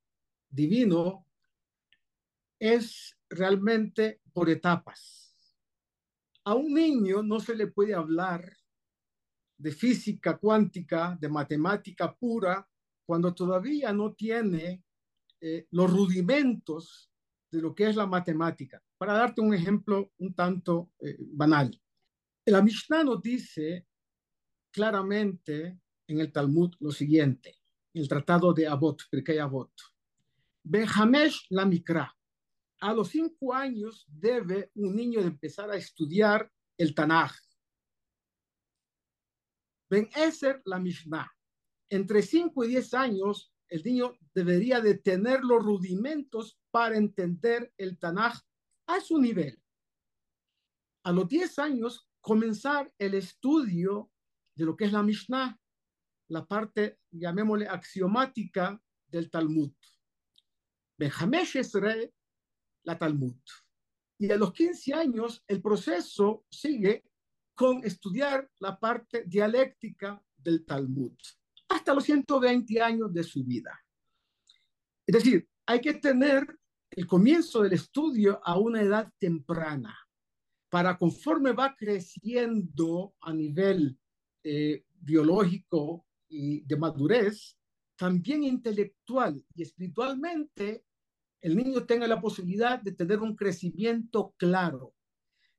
divino 0.48 1.26
es 2.58 3.16
realmente 3.28 4.20
por 4.32 4.48
etapas. 4.48 5.34
A 6.44 6.54
un 6.54 6.72
niño 6.72 7.22
no 7.22 7.40
se 7.40 7.56
le 7.56 7.66
puede 7.66 7.94
hablar 7.94 8.56
de 9.58 9.72
física 9.72 10.38
cuántica, 10.38 11.18
de 11.20 11.28
matemática 11.28 12.14
pura, 12.14 12.68
cuando 13.04 13.34
todavía 13.34 13.92
no 13.92 14.14
tiene 14.14 14.84
eh, 15.40 15.66
los 15.70 15.90
rudimentos 15.92 17.10
de 17.50 17.60
lo 17.60 17.74
que 17.74 17.88
es 17.88 17.96
la 17.96 18.06
matemática. 18.06 18.82
Para 18.98 19.14
darte 19.14 19.40
un 19.40 19.54
ejemplo 19.54 20.12
un 20.18 20.34
tanto 20.34 20.92
eh, 21.00 21.16
banal. 21.18 21.70
La 22.46 22.62
Mishnah 22.62 23.04
nos 23.04 23.22
dice 23.22 23.86
claramente 24.70 25.80
en 26.06 26.20
el 26.20 26.32
Talmud 26.32 26.74
lo 26.80 26.90
siguiente, 26.90 27.56
el 27.94 28.08
tratado 28.08 28.52
de 28.52 28.66
Abot, 28.66 29.02
Pirkei 29.10 29.38
Abot. 29.38 29.72
Benjamesh 30.62 31.46
la 31.50 31.64
Mikra. 31.64 32.12
A 32.80 32.92
los 32.92 33.08
cinco 33.08 33.54
años 33.54 34.04
debe 34.08 34.70
un 34.74 34.94
niño 34.94 35.20
empezar 35.20 35.70
a 35.70 35.76
estudiar 35.76 36.50
el 36.76 36.94
Tanaj. 36.94 37.32
Ben 39.88 40.08
Eser 40.14 40.60
la 40.64 40.78
Mishnah. 40.78 41.32
Entre 41.88 42.20
cinco 42.22 42.64
y 42.64 42.68
diez 42.68 42.92
años, 42.92 43.52
el 43.68 43.82
niño 43.82 44.14
debería 44.34 44.80
de 44.80 44.98
tener 44.98 45.42
los 45.42 45.62
rudimentos 45.62 46.58
para 46.70 46.96
entender 46.96 47.72
el 47.76 47.98
Tanaj 47.98 48.40
a 48.86 49.00
su 49.00 49.18
nivel. 49.18 49.60
A 51.04 51.12
los 51.12 51.28
diez 51.28 51.58
años, 51.58 52.08
comenzar 52.20 52.92
el 52.98 53.14
estudio 53.14 54.10
de 54.54 54.64
lo 54.64 54.76
que 54.76 54.86
es 54.86 54.92
la 54.92 55.02
Mishnah, 55.02 55.58
la 56.28 56.44
parte, 56.44 56.98
llamémosle, 57.10 57.68
axiomática 57.68 58.80
del 59.06 59.30
Talmud. 59.30 59.72
Benjamesh 60.98 61.56
Esre, 61.56 62.12
la 62.84 62.98
Talmud. 62.98 63.38
Y 64.18 64.30
a 64.30 64.36
los 64.36 64.52
15 64.52 64.94
años, 64.94 65.44
el 65.46 65.60
proceso 65.60 66.44
sigue 66.50 67.04
con 67.54 67.84
estudiar 67.84 68.50
la 68.60 68.78
parte 68.78 69.24
dialéctica 69.26 70.22
del 70.36 70.64
Talmud, 70.64 71.16
hasta 71.68 71.94
los 71.94 72.04
120 72.04 72.80
años 72.80 73.12
de 73.12 73.22
su 73.22 73.44
vida. 73.44 73.78
Es 75.06 75.14
decir, 75.14 75.48
hay 75.66 75.80
que 75.80 75.94
tener 75.94 76.46
el 76.90 77.06
comienzo 77.06 77.62
del 77.62 77.74
estudio 77.74 78.40
a 78.44 78.58
una 78.58 78.82
edad 78.82 79.12
temprana, 79.18 79.96
para 80.68 80.96
conforme 80.96 81.52
va 81.52 81.74
creciendo 81.76 83.14
a 83.20 83.32
nivel 83.32 83.98
eh, 84.42 84.84
biológico 85.00 86.06
y 86.28 86.60
de 86.62 86.76
madurez, 86.76 87.56
también 87.96 88.44
intelectual 88.44 89.44
y 89.54 89.62
espiritualmente, 89.62 90.84
el 91.40 91.56
niño 91.56 91.86
tenga 91.86 92.06
la 92.06 92.20
posibilidad 92.20 92.80
de 92.80 92.92
tener 92.92 93.20
un 93.20 93.36
crecimiento 93.36 94.34
claro, 94.36 94.94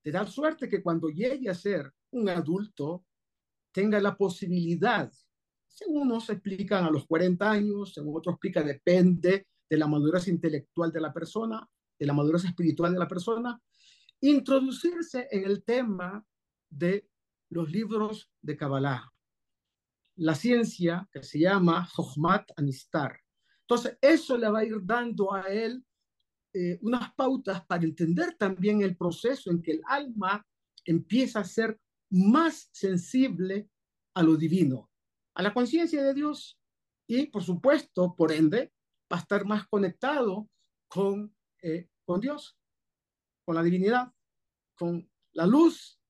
de 0.04 0.12
dar 0.12 0.30
suerte 0.30 0.70
que 0.70 0.82
cuando 0.82 1.10
llegue 1.10 1.50
a 1.50 1.56
ser 1.56 1.92
un 2.12 2.30
adulto, 2.30 3.06
tenga 3.72 4.00
la 4.00 4.16
posibilidad, 4.16 5.12
según 5.78 6.04
unos 6.04 6.28
explican 6.32 6.86
a 6.86 6.90
los 6.90 7.06
40 7.06 7.52
años, 7.52 7.94
según 7.94 8.18
otros 8.18 8.34
explican, 8.34 8.66
depende 8.66 9.48
de 9.70 9.78
la 9.78 9.86
madurez 9.86 10.28
intelectual 10.28 10.92
de 10.92 11.02
la 11.02 11.14
persona, 11.14 11.70
de 12.00 12.06
la 12.06 12.14
madurez 12.14 12.46
espiritual 12.46 12.94
de 12.94 13.00
la 13.00 13.08
persona, 13.08 13.62
introducirse 14.22 15.28
en 15.30 15.46
el 15.46 15.64
tema 15.64 16.26
de 16.68 17.08
los 17.52 17.70
libros 17.70 18.32
de 18.42 18.58
Kabbalah, 18.58 19.08
la 20.16 20.34
ciencia 20.34 21.08
que 21.12 21.22
se 21.22 21.40
llama 21.40 21.86
Jochmat 21.86 22.50
Anistar. 22.58 23.20
Entonces, 23.62 24.00
eso 24.02 24.36
le 24.36 24.50
va 24.50 24.60
a 24.60 24.66
ir 24.66 24.80
dando 24.82 25.32
a 25.32 25.42
él 25.42 25.86
eh, 26.54 26.80
unas 26.82 27.14
pautas 27.14 27.64
para 27.68 27.84
entender 27.84 28.36
también 28.36 28.82
el 28.82 28.98
proceso 28.98 29.52
en 29.52 29.62
que 29.62 29.74
el 29.74 29.82
alma 29.86 30.44
empieza 30.86 31.42
a 31.42 31.44
ser 31.44 31.80
más 32.10 32.68
sensible 32.72 33.70
a 34.16 34.24
lo 34.24 34.36
divino, 34.36 34.90
a 35.38 35.44
la 35.44 35.54
conciencia 35.54 36.04
de 36.04 36.16
Dios 36.16 36.60
y, 37.08 37.28
por 37.28 37.44
supuesto, 37.44 38.16
por 38.16 38.32
ende, 38.32 38.74
va 39.12 39.18
a 39.18 39.20
estar 39.20 39.46
más 39.46 39.68
conectado 39.68 40.50
con, 40.88 41.36
eh, 41.62 41.90
con 42.06 42.20
Dios, 42.20 42.58
con 43.46 43.54
la 43.54 43.62
divinidad, 43.62 44.12
con 44.76 45.08
la 45.34 45.46
luz 45.46 46.02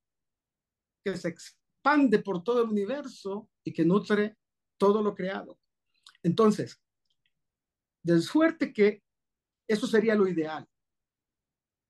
que 1.04 1.18
se 1.18 1.28
expande 1.28 2.20
por 2.20 2.42
todo 2.42 2.64
el 2.64 2.70
universo 2.70 3.50
y 3.66 3.74
que 3.74 3.84
nutre 3.84 4.38
todo 4.78 5.04
lo 5.04 5.14
creado. 5.14 5.60
Entonces, 6.24 6.82
de 8.04 8.22
suerte 8.22 8.72
que 8.72 9.04
eso 9.68 9.88
sería 9.88 10.16
lo 10.16 10.26
ideal. 10.26 10.66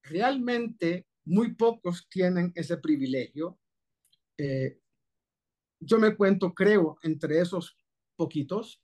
Realmente 0.01 1.05
muy 1.25 1.53
pocos 1.53 2.09
tienen 2.09 2.51
ese 2.55 2.77
privilegio. 2.77 3.59
Eh, 4.39 4.79
yo 5.79 5.99
me 5.99 6.15
cuento, 6.15 6.53
creo, 6.53 6.97
entre 7.03 7.39
esos 7.39 7.77
poquitos, 8.15 8.81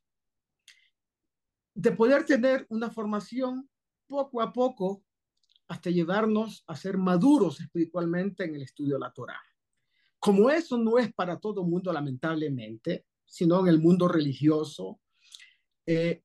de 1.75 1.91
poder 1.91 2.25
tener 2.25 2.65
una 2.69 2.91
formación 2.91 3.69
poco 4.07 4.41
a 4.41 4.53
poco 4.53 5.03
hasta 5.67 5.89
llevarnos 5.89 6.63
a 6.67 6.75
ser 6.75 6.97
maduros 6.97 7.59
espiritualmente 7.59 8.43
en 8.43 8.55
el 8.55 8.61
estudio 8.61 8.95
de 8.95 8.99
la 8.99 9.11
Torah. 9.11 9.41
Como 10.19 10.49
eso 10.49 10.77
no 10.77 10.97
es 10.99 11.11
para 11.13 11.39
todo 11.39 11.63
mundo, 11.63 11.91
lamentablemente, 11.91 13.07
sino 13.25 13.61
en 13.61 13.67
el 13.67 13.79
mundo 13.79 14.07
religioso, 14.07 15.01
eh, 15.85 16.23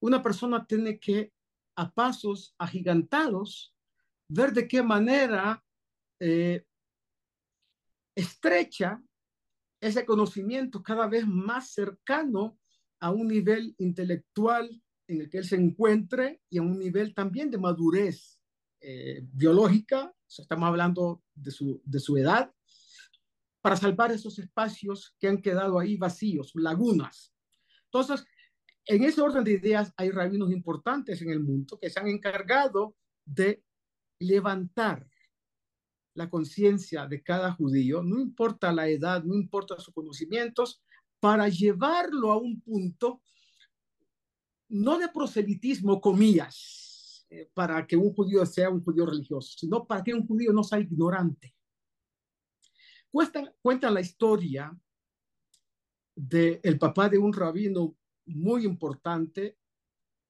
una 0.00 0.22
persona 0.22 0.66
tiene 0.66 0.98
que, 0.98 1.32
a 1.76 1.90
pasos 1.90 2.54
agigantados, 2.58 3.74
ver 4.28 4.52
de 4.52 4.66
qué 4.66 4.82
manera 4.82 5.64
eh, 6.18 6.64
estrecha 8.14 9.02
ese 9.80 10.04
conocimiento 10.04 10.82
cada 10.82 11.06
vez 11.06 11.26
más 11.26 11.72
cercano 11.72 12.58
a 13.00 13.10
un 13.10 13.28
nivel 13.28 13.74
intelectual 13.78 14.82
en 15.08 15.22
el 15.22 15.30
que 15.30 15.38
él 15.38 15.44
se 15.44 15.56
encuentre 15.56 16.42
y 16.50 16.58
a 16.58 16.62
un 16.62 16.78
nivel 16.78 17.14
también 17.14 17.50
de 17.50 17.58
madurez 17.58 18.38
eh, 18.80 19.20
biológica, 19.32 20.14
estamos 20.26 20.68
hablando 20.68 21.22
de 21.34 21.50
su, 21.50 21.82
de 21.84 21.98
su 21.98 22.16
edad, 22.16 22.52
para 23.60 23.76
salvar 23.76 24.12
esos 24.12 24.38
espacios 24.38 25.14
que 25.18 25.28
han 25.28 25.42
quedado 25.42 25.78
ahí 25.78 25.96
vacíos, 25.96 26.52
lagunas. 26.54 27.34
Entonces, 27.84 28.24
en 28.86 29.04
ese 29.04 29.20
orden 29.20 29.44
de 29.44 29.52
ideas 29.52 29.92
hay 29.96 30.10
rabinos 30.10 30.50
importantes 30.50 31.20
en 31.22 31.30
el 31.30 31.40
mundo 31.40 31.78
que 31.78 31.90
se 31.90 32.00
han 32.00 32.08
encargado 32.08 32.96
de 33.24 33.62
levantar 34.18 35.06
la 36.20 36.28
conciencia 36.28 37.06
de 37.06 37.22
cada 37.22 37.52
judío, 37.52 38.02
no 38.02 38.20
importa 38.20 38.72
la 38.72 38.86
edad, 38.88 39.24
no 39.24 39.34
importa 39.34 39.78
sus 39.78 39.94
conocimientos, 39.94 40.82
para 41.18 41.48
llevarlo 41.48 42.30
a 42.30 42.36
un 42.36 42.60
punto 42.60 43.22
no 44.68 44.98
de 44.98 45.08
proselitismo, 45.08 45.98
comillas, 46.00 47.26
eh, 47.30 47.50
para 47.54 47.86
que 47.86 47.96
un 47.96 48.12
judío 48.12 48.44
sea 48.44 48.68
un 48.68 48.84
judío 48.84 49.06
religioso, 49.06 49.56
sino 49.58 49.86
para 49.86 50.04
que 50.04 50.12
un 50.12 50.26
judío 50.26 50.52
no 50.52 50.62
sea 50.62 50.78
ignorante. 50.78 51.56
Cuentan, 53.10 53.50
cuentan 53.62 53.94
la 53.94 54.00
historia 54.02 54.78
del 56.14 56.78
papá 56.78 57.08
de 57.08 57.18
un 57.18 57.32
rabino 57.32 57.96
muy 58.26 58.64
importante, 58.64 59.56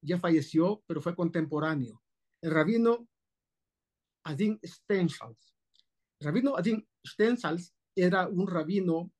ya 0.00 0.18
falleció, 0.18 0.82
pero 0.86 1.02
fue 1.02 1.16
contemporáneo, 1.16 2.00
el 2.40 2.52
rabino 2.52 3.08
Adin 4.24 4.58
Stensals. 4.64 5.49
Rabino 6.20 6.56
Adin 6.56 6.86
Stensals 7.04 7.74
era 7.96 8.28
un 8.28 8.46
rabino 8.46 9.10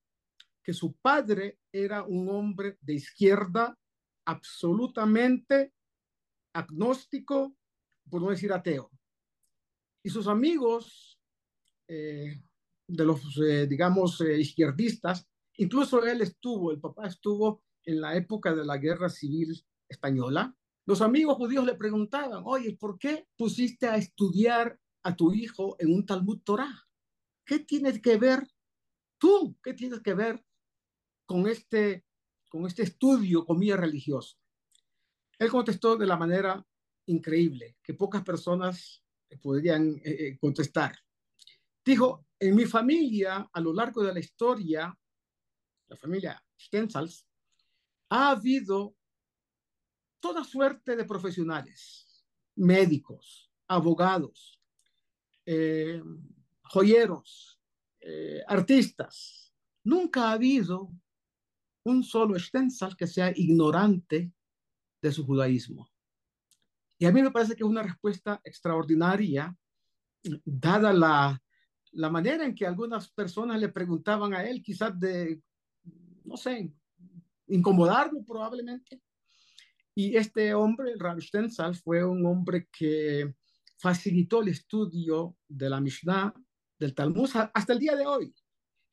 que 0.63 0.73
su 0.73 0.95
padre 0.95 1.61
era 1.73 2.05
un 2.05 2.29
hombre 2.29 2.79
de 2.81 2.95
izquierda 2.95 3.77
absolutamente 4.27 5.73
agnóstico, 6.55 7.57
por 8.09 8.23
no 8.23 8.31
decir 8.31 8.53
ateo. 8.53 8.91
Y 10.05 10.11
sus 10.11 10.27
amigos 10.27 11.19
eh, 11.89 12.43
de 12.87 13.05
los, 13.05 13.39
eh, 13.39 13.67
digamos, 13.67 14.21
eh, 14.21 14.39
izquierdistas, 14.39 15.27
incluso 15.57 16.05
él 16.05 16.21
estuvo, 16.21 16.71
el 16.71 16.81
papá 16.81 17.07
estuvo 17.07 17.63
en 17.85 18.01
la 18.01 18.15
época 18.15 18.55
de 18.55 18.65
la 18.65 18.77
guerra 18.77 19.09
civil 19.09 19.65
española, 19.89 20.55
los 20.87 21.03
amigos 21.03 21.37
judíos 21.37 21.65
le 21.65 21.75
preguntaban, 21.75 22.43
oye, 22.45 22.77
¿por 22.77 22.99
qué 22.99 23.27
pusiste 23.37 23.87
a 23.87 23.97
estudiar 23.97 24.79
a 25.03 25.15
tu 25.15 25.33
hijo 25.33 25.77
en 25.79 25.95
un 25.95 26.05
Talmud 26.05 26.41
Torah? 26.43 26.89
¿Qué 27.51 27.59
tienes 27.59 28.01
que 28.01 28.17
ver 28.17 28.47
tú? 29.19 29.59
¿Qué 29.61 29.75
tienes 29.75 29.99
que 30.03 30.15
ver 30.15 30.41
con 31.27 31.49
este, 31.49 32.05
con 32.49 32.65
este 32.65 32.85
estudio, 32.85 33.45
comillas, 33.45 33.81
religioso? 33.81 34.37
Él 35.37 35.51
contestó 35.51 35.97
de 35.97 36.07
la 36.07 36.17
manera 36.17 36.65
increíble, 37.07 37.77
que 37.83 37.95
pocas 37.95 38.23
personas 38.23 39.03
podrían 39.43 39.97
eh, 39.97 40.01
eh, 40.05 40.39
contestar. 40.39 40.97
Dijo, 41.85 42.25
en 42.39 42.55
mi 42.55 42.67
familia, 42.67 43.51
a 43.53 43.61
lo 43.61 43.73
largo 43.73 44.05
de 44.05 44.15
la 44.15 44.21
historia, 44.21 44.97
la 45.89 45.97
familia 45.97 46.41
Stenzals, 46.57 47.27
ha 48.11 48.31
habido 48.31 48.95
toda 50.21 50.45
suerte 50.45 50.95
de 50.95 51.05
profesionales, 51.05 52.25
médicos, 52.55 53.51
abogados, 53.67 54.63
eh, 55.47 56.01
joyeros, 56.71 57.61
eh, 58.01 58.43
artistas. 58.47 59.53
Nunca 59.85 60.29
ha 60.29 60.33
habido 60.33 60.91
un 61.85 62.05
solo 62.05 62.39
Stensal 62.39 62.97
que 62.97 63.07
sea 63.07 63.33
ignorante 63.35 64.33
de 65.03 65.13
su 65.13 65.25
judaísmo. 65.25 65.91
Y 66.99 67.07
a 67.07 67.13
mí 67.13 67.23
me 67.23 67.31
parece 67.31 67.55
que 67.55 67.65
es 67.65 67.69
una 67.69 67.83
respuesta 67.83 68.41
extraordinaria, 68.45 69.57
dada 70.45 70.93
la, 70.93 71.43
la 71.93 72.11
manera 72.11 72.45
en 72.45 72.55
que 72.55 72.67
algunas 72.67 73.11
personas 73.11 73.59
le 73.59 73.71
preguntaban 73.71 74.35
a 74.35 74.45
él, 74.45 74.63
quizás 74.63 74.99
de, 75.01 75.41
no 76.25 76.37
sé, 76.37 76.73
incomodarlo 77.49 78.23
probablemente. 78.25 79.01
Y 79.95 80.15
este 80.15 80.55
hombre, 80.55 80.95
Rav 80.97 81.21
Stensal, 81.21 81.75
fue 81.75 82.05
un 82.05 82.25
hombre 82.27 82.69
que 82.71 83.35
facilitó 83.79 84.43
el 84.43 84.49
estudio 84.49 85.37
de 85.49 85.71
la 85.71 85.81
Mishnah, 85.81 86.35
del 86.81 86.95
Talmud, 86.95 87.31
hasta 87.55 87.73
el 87.73 87.79
día 87.79 87.95
de 87.95 88.07
hoy, 88.07 88.35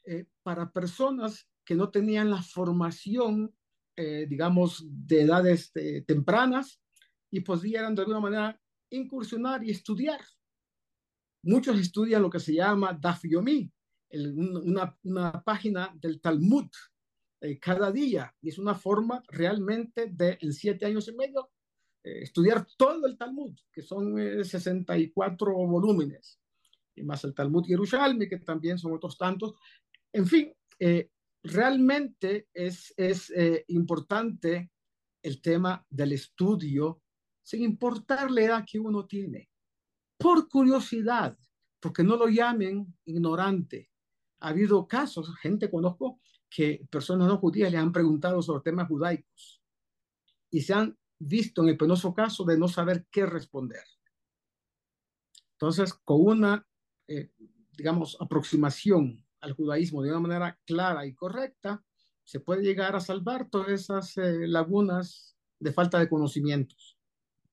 eh, 0.05 0.25
para 0.43 0.71
personas 0.71 1.47
que 1.65 1.73
no 1.73 1.89
tenían 1.89 2.29
la 2.29 2.41
formación, 2.41 3.53
eh, 3.95 4.27
digamos, 4.29 4.85
de 4.87 5.21
edades 5.21 5.71
eh, 5.75 6.03
tempranas 6.05 6.81
y 7.31 7.41
podían 7.41 7.95
de 7.95 8.01
alguna 8.01 8.19
manera 8.19 8.61
incursionar 8.89 9.63
y 9.63 9.71
estudiar. 9.71 10.21
Muchos 11.43 11.79
estudian 11.79 12.21
lo 12.21 12.29
que 12.29 12.39
se 12.39 12.53
llama 12.53 12.97
Daf 12.99 13.23
Yomi, 13.23 13.71
una, 14.11 14.97
una, 15.03 15.43
página 15.43 15.93
del 15.99 16.21
Talmud 16.21 16.69
eh, 17.41 17.59
cada 17.59 17.91
día, 17.91 18.33
y 18.41 18.49
es 18.49 18.57
una 18.57 18.75
forma 18.75 19.21
realmente 19.27 20.07
de, 20.07 20.37
en 20.41 20.53
siete 20.53 20.85
años 20.85 21.07
y 21.07 21.15
medio, 21.15 21.49
estudiar 22.01 22.65
todo 22.77 23.05
el 23.05 23.17
Talmud, 23.17 23.53
que 23.69 23.81
son 23.81 24.15
64 24.15 25.53
volúmenes, 25.53 26.39
más 27.03 27.23
el 27.23 27.33
Talmud 27.33 27.65
Yerushalmi, 27.65 28.27
que 28.27 28.39
también 28.39 28.77
son 28.77 28.93
otros 28.93 29.17
tantos. 29.17 29.55
En 30.11 30.25
fin, 30.25 30.53
realmente 31.43 32.49
es, 32.53 32.93
es 32.97 33.29
eh, 33.31 33.63
importante 33.69 34.71
el 35.21 35.41
tema 35.41 35.85
del 35.89 36.13
estudio, 36.13 37.01
sin 37.43 37.63
importar 37.63 38.29
la 38.31 38.41
edad 38.41 38.65
que 38.69 38.79
uno 38.79 39.05
tiene, 39.05 39.49
por 40.17 40.47
curiosidad, 40.49 41.37
porque 41.79 42.03
no 42.03 42.15
lo 42.15 42.27
llamen 42.27 42.97
ignorante. 43.05 43.89
Ha 44.39 44.49
habido 44.49 44.87
casos, 44.87 45.35
gente 45.37 45.69
conozco, 45.69 46.19
que 46.49 46.85
personas 46.89 47.27
no 47.27 47.37
judías 47.37 47.71
le 47.71 47.77
han 47.77 47.91
preguntado 47.91 48.41
sobre 48.41 48.63
temas 48.63 48.87
judaicos 48.87 49.61
y 50.49 50.61
se 50.61 50.73
han 50.73 50.97
visto 51.19 51.61
en 51.61 51.69
el 51.69 51.77
penoso 51.77 52.13
caso 52.13 52.45
de 52.45 52.57
no 52.57 52.67
saber 52.67 53.05
qué 53.11 53.25
responder. 53.25 53.83
Entonces, 55.53 55.93
con 55.93 56.21
una, 56.21 56.67
eh, 57.07 57.31
digamos, 57.77 58.17
aproximación 58.19 59.23
al 59.39 59.53
judaísmo 59.53 60.01
de 60.01 60.09
una 60.09 60.19
manera 60.19 60.59
clara 60.65 61.05
y 61.05 61.13
correcta, 61.13 61.83
se 62.23 62.39
puede 62.39 62.63
llegar 62.63 62.95
a 62.95 62.99
salvar 62.99 63.49
todas 63.49 63.69
esas 63.69 64.17
eh, 64.17 64.47
lagunas 64.47 65.37
de 65.59 65.71
falta 65.71 65.99
de 65.99 66.09
conocimientos. 66.09 66.97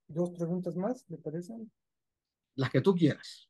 Dos 0.08 0.30
preguntas 0.30 0.76
más, 0.76 1.04
¿le 1.08 1.18
parecen? 1.18 1.70
Las 2.56 2.70
que 2.70 2.80
tú 2.80 2.94
quieras. 2.94 3.48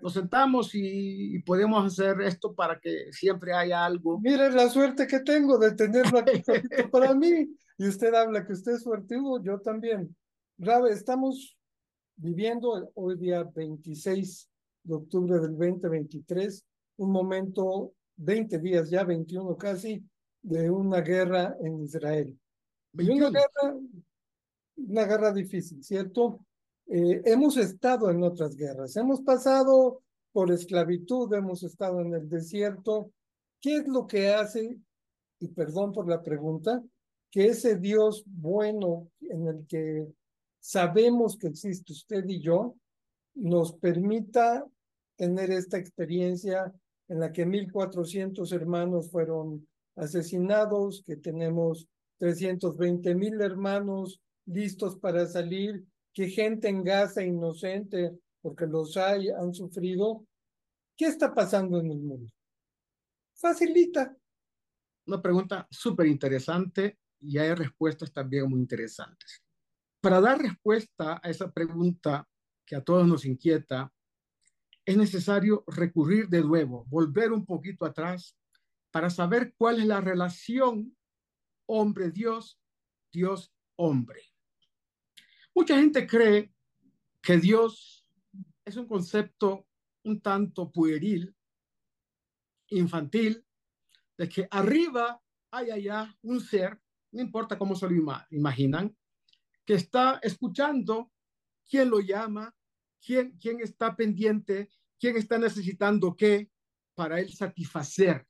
Nos 0.00 0.12
sentamos 0.12 0.70
y, 0.74 1.40
podemos 1.40 1.84
hacer 1.84 2.20
esto 2.20 2.54
para 2.54 2.78
que 2.78 3.12
siempre 3.12 3.52
haya 3.52 3.84
algo. 3.84 4.20
Mire 4.20 4.50
la 4.50 4.68
suerte 4.68 5.06
que 5.06 5.20
tengo 5.20 5.58
de 5.58 5.74
tenerlo 5.74 6.20
aquí 6.20 6.42
para 6.92 7.14
mí. 7.14 7.56
Y 7.78 7.88
usted 7.88 8.12
habla 8.14 8.44
que 8.46 8.52
usted 8.52 8.72
es 8.72 8.82
suertudo, 8.82 9.42
yo 9.42 9.60
también. 9.60 10.14
Rabe, 10.58 10.92
estamos 10.92 11.56
viviendo 12.16 12.90
hoy 12.94 13.16
día 13.16 13.44
26 13.44 14.48
de 14.82 14.94
octubre 14.94 15.38
del 15.38 15.56
2023 15.56 16.64
un 16.98 17.12
momento, 17.12 17.94
20 18.16 18.58
días 18.58 18.90
ya, 18.90 19.04
21 19.04 19.56
casi, 19.56 20.02
de 20.42 20.70
una 20.70 21.00
guerra 21.00 21.56
en 21.60 21.82
Israel. 21.82 22.38
Y 22.92 23.08
una 23.10 23.30
guerra, 23.30 23.78
una 24.76 25.04
guerra 25.04 25.32
difícil, 25.32 25.82
¿cierto? 25.82 26.40
Eh, 26.86 27.22
hemos 27.24 27.56
estado 27.56 28.10
en 28.10 28.22
otras 28.22 28.56
guerras, 28.56 28.96
hemos 28.96 29.20
pasado 29.22 30.02
por 30.32 30.50
esclavitud, 30.50 31.32
hemos 31.34 31.62
estado 31.62 32.00
en 32.00 32.14
el 32.14 32.28
desierto. 32.28 33.12
¿Qué 33.60 33.76
es 33.76 33.88
lo 33.88 34.06
que 34.06 34.30
hace, 34.30 34.76
y 35.40 35.48
perdón 35.48 35.92
por 35.92 36.08
la 36.08 36.22
pregunta, 36.22 36.82
que 37.30 37.46
ese 37.46 37.76
Dios 37.76 38.24
bueno 38.26 39.08
en 39.20 39.46
el 39.46 39.66
que 39.66 40.08
sabemos 40.60 41.36
que 41.36 41.48
existe 41.48 41.92
usted 41.92 42.24
y 42.26 42.40
yo, 42.40 42.74
nos 43.38 43.72
permita 43.74 44.66
tener 45.16 45.50
esta 45.50 45.78
experiencia 45.78 46.72
en 47.08 47.20
la 47.20 47.32
que 47.32 47.46
1.400 47.46 48.52
hermanos 48.52 49.10
fueron 49.10 49.66
asesinados, 49.96 51.02
que 51.06 51.16
tenemos 51.16 51.88
320 52.18 53.14
mil 53.14 53.40
hermanos 53.40 54.20
listos 54.46 54.96
para 54.96 55.26
salir, 55.26 55.84
que 56.12 56.28
gente 56.28 56.68
en 56.68 56.82
Gaza 56.82 57.22
inocente, 57.22 58.18
porque 58.42 58.66
los 58.66 58.96
hay, 58.96 59.28
han 59.28 59.54
sufrido. 59.54 60.26
¿Qué 60.96 61.06
está 61.06 61.32
pasando 61.32 61.80
en 61.80 61.90
el 61.92 61.98
mundo? 61.98 62.32
Facilita. 63.34 64.16
Una 65.06 65.22
pregunta 65.22 65.66
súper 65.70 66.06
interesante 66.06 66.98
y 67.20 67.38
hay 67.38 67.54
respuestas 67.54 68.12
también 68.12 68.48
muy 68.48 68.60
interesantes. 68.60 69.42
Para 70.00 70.20
dar 70.20 70.38
respuesta 70.38 71.20
a 71.22 71.30
esa 71.30 71.50
pregunta 71.50 72.26
que 72.68 72.76
a 72.76 72.84
todos 72.84 73.08
nos 73.08 73.24
inquieta, 73.24 73.90
es 74.84 74.96
necesario 74.96 75.64
recurrir 75.66 76.28
de 76.28 76.42
nuevo, 76.42 76.84
volver 76.84 77.32
un 77.32 77.46
poquito 77.46 77.86
atrás 77.86 78.36
para 78.90 79.08
saber 79.08 79.54
cuál 79.56 79.80
es 79.80 79.86
la 79.86 80.02
relación 80.02 80.94
hombre-Dios, 81.66 82.60
Dios-hombre. 83.10 84.22
Mucha 85.54 85.78
gente 85.78 86.06
cree 86.06 86.52
que 87.22 87.38
Dios 87.38 88.06
es 88.66 88.76
un 88.76 88.86
concepto 88.86 89.66
un 90.04 90.20
tanto 90.20 90.70
pueril, 90.70 91.34
infantil, 92.68 93.44
de 94.16 94.28
que 94.28 94.46
arriba 94.50 95.20
hay 95.50 95.70
allá 95.70 96.14
un 96.22 96.40
ser, 96.40 96.78
no 97.12 97.22
importa 97.22 97.58
cómo 97.58 97.74
se 97.74 97.88
lo 97.88 98.26
imaginan, 98.30 98.94
que 99.64 99.74
está 99.74 100.18
escuchando 100.22 101.10
quién 101.68 101.90
lo 101.90 102.00
llama, 102.00 102.54
quién, 103.04 103.60
está 103.60 103.96
pendiente, 103.96 104.70
quién 104.98 105.16
está 105.16 105.38
necesitando 105.38 106.16
qué 106.16 106.50
para 106.94 107.20
él 107.20 107.32
satisfacer 107.32 108.26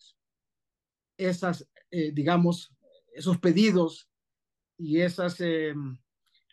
esas, 1.17 1.69
eh, 1.91 2.13
digamos, 2.13 2.75
esos 3.13 3.39
pedidos 3.39 4.09
y 4.77 5.01
esas 5.01 5.41
eh, 5.41 5.75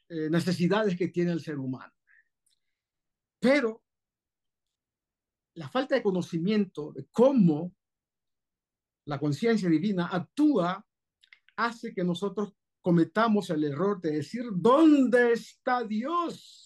eh, 0.10 0.30
necesidades 0.30 0.98
que 0.98 1.10
tiene 1.10 1.32
el 1.32 1.42
ser 1.42 1.58
humano. 1.60 1.94
Pero 3.40 3.84
la 5.56 5.70
falta 5.70 5.96
de 5.96 6.04
conocimiento 6.04 6.92
de 6.92 7.08
cómo 7.12 7.76
la 9.06 9.20
conciencia 9.20 9.70
divina 9.70 10.08
actúa 10.08 10.86
hace 11.56 11.94
que 11.94 12.04
nosotros 12.04 12.54
cometamos 12.82 13.50
el 13.50 13.64
error 13.64 14.02
de 14.02 14.12
decir, 14.12 14.46
¿dónde 14.52 15.34
está 15.34 15.84
Dios? 15.84 16.65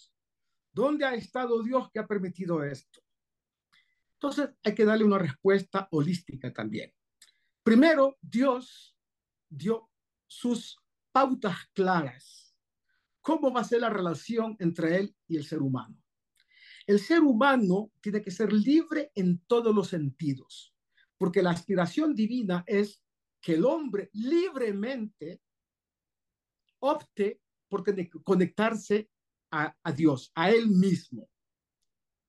¿Dónde 0.80 1.04
ha 1.04 1.14
estado 1.14 1.62
Dios 1.62 1.92
que 1.92 2.00
ha 2.00 2.08
permitido 2.08 2.64
esto? 2.64 3.02
Entonces 4.14 4.52
hay 4.64 4.74
que 4.74 4.86
darle 4.86 5.04
una 5.04 5.18
respuesta 5.18 5.90
holística 5.92 6.54
también. 6.54 6.94
Primero, 7.62 8.18
Dios 8.22 8.96
dio 9.50 9.92
sus 10.26 10.80
pautas 11.12 11.58
claras. 11.74 12.56
¿Cómo 13.20 13.52
va 13.52 13.60
a 13.60 13.66
ser 13.66 13.82
la 13.82 13.90
relación 13.90 14.56
entre 14.60 14.96
Él 14.96 15.16
y 15.28 15.36
el 15.36 15.44
ser 15.44 15.62
humano? 15.62 16.02
El 16.88 17.02
ser 17.02 17.24
humano 17.24 17.92
tiene 18.00 18.22
que 18.22 18.32
ser 18.32 18.54
libre 18.54 19.12
en 19.16 19.40
todos 19.48 19.76
los 19.76 19.90
sentidos, 19.90 20.74
porque 21.18 21.44
la 21.44 21.52
aspiración 21.52 22.16
divina 22.16 22.64
es 22.66 23.04
que 23.42 23.56
el 23.56 23.66
hombre 23.66 24.10
libremente 24.14 25.42
opte 26.80 27.42
por 27.68 27.84
conectarse 28.24 29.10
a, 29.52 29.92
Dios, 29.92 30.32
a 30.36 30.52
Él 30.52 30.68
mismo, 30.70 31.30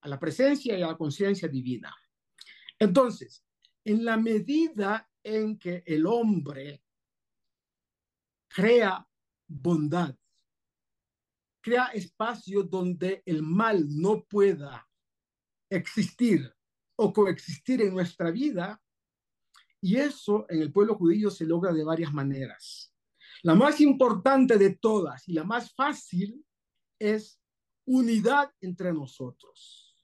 a 0.03 0.09
la 0.09 0.19
presencia 0.19 0.79
y 0.79 0.83
a 0.83 0.89
la 0.89 0.97
conciencia 0.97 1.49
divina. 1.49 1.95
Entonces, 2.79 3.45
en 3.85 4.05
la 4.05 4.17
medida 4.17 5.09
en 5.23 5.59
que 5.59 5.83
el 5.87 6.07
hombre 6.07 6.83
crea 8.49 9.07
bondad, 9.47 10.17
crea 11.63 11.87
espacio 11.87 12.63
donde 12.63 13.23
el 13.27 13.43
mal 13.43 13.85
no 13.89 14.25
pueda 14.25 14.89
existir 15.71 16.53
o 16.97 17.13
coexistir 17.13 17.83
en 17.83 17.95
nuestra 17.95 18.31
vida, 18.31 18.81
y 19.83 19.97
eso 19.97 20.47
en 20.49 20.61
el 20.61 20.73
pueblo 20.73 20.95
judío 20.95 21.31
se 21.31 21.47
logra 21.47 21.73
de 21.73 21.85
varias 21.85 22.13
maneras. 22.13 22.93
La 23.43 23.55
más 23.55 23.81
importante 23.81 24.59
de 24.59 24.77
todas 24.77 25.27
y 25.27 25.33
la 25.33 25.45
más 25.45 25.73
fácil 25.75 26.45
es 27.01 27.41
unidad 27.85 28.53
entre 28.61 28.93
nosotros. 28.93 29.97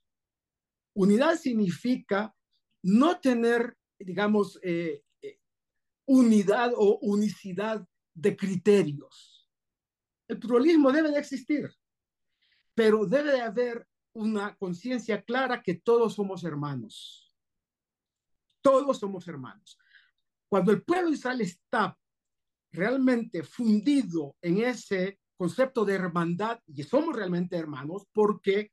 Unidad 0.95 1.37
significa 1.37 2.35
no 2.83 3.21
tener, 3.21 3.77
digamos, 3.99 4.59
eh, 4.63 5.05
eh, 5.23 5.39
unidad 6.07 6.73
o 6.75 6.99
unicidad 7.03 7.87
de 8.15 8.37
criterios. 8.37 9.49
El 10.27 10.39
pluralismo 10.41 10.91
debe 10.91 11.11
de 11.11 11.19
existir, 11.19 11.71
pero 12.75 13.07
debe 13.07 13.33
de 13.33 13.43
haber 13.43 13.87
una 14.15 14.57
conciencia 14.57 15.23
clara 15.23 15.63
que 15.63 15.75
todos 15.75 16.15
somos 16.15 16.43
hermanos. 16.43 17.33
Todos 18.63 18.99
somos 18.99 19.29
hermanos. 19.29 19.79
Cuando 20.49 20.73
el 20.73 20.83
pueblo 20.83 21.11
de 21.11 21.45
está 21.45 21.97
realmente 22.73 23.43
fundido 23.43 24.37
en 24.41 24.59
ese 24.59 25.21
concepto 25.37 25.85
de 25.85 25.95
hermandad, 25.95 26.61
y 26.67 26.83
somos 26.83 27.15
realmente 27.15 27.57
hermanos, 27.57 28.07
porque 28.13 28.73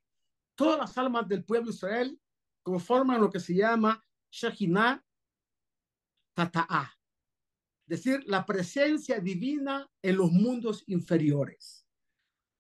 todas 0.56 0.80
las 0.80 0.98
almas 0.98 1.28
del 1.28 1.44
pueblo 1.44 1.70
de 1.70 1.76
Israel 1.76 2.22
conforman 2.64 3.22
lo 3.22 3.30
que 3.30 3.40
se 3.40 3.56
llama 3.56 4.04
Shekinah 4.32 5.04
Tata'a, 6.36 6.92
es 7.88 8.04
decir, 8.04 8.24
la 8.26 8.46
presencia 8.46 9.20
divina 9.20 9.88
en 10.02 10.18
los 10.18 10.32
mundos 10.32 10.84
inferiores. 10.88 11.86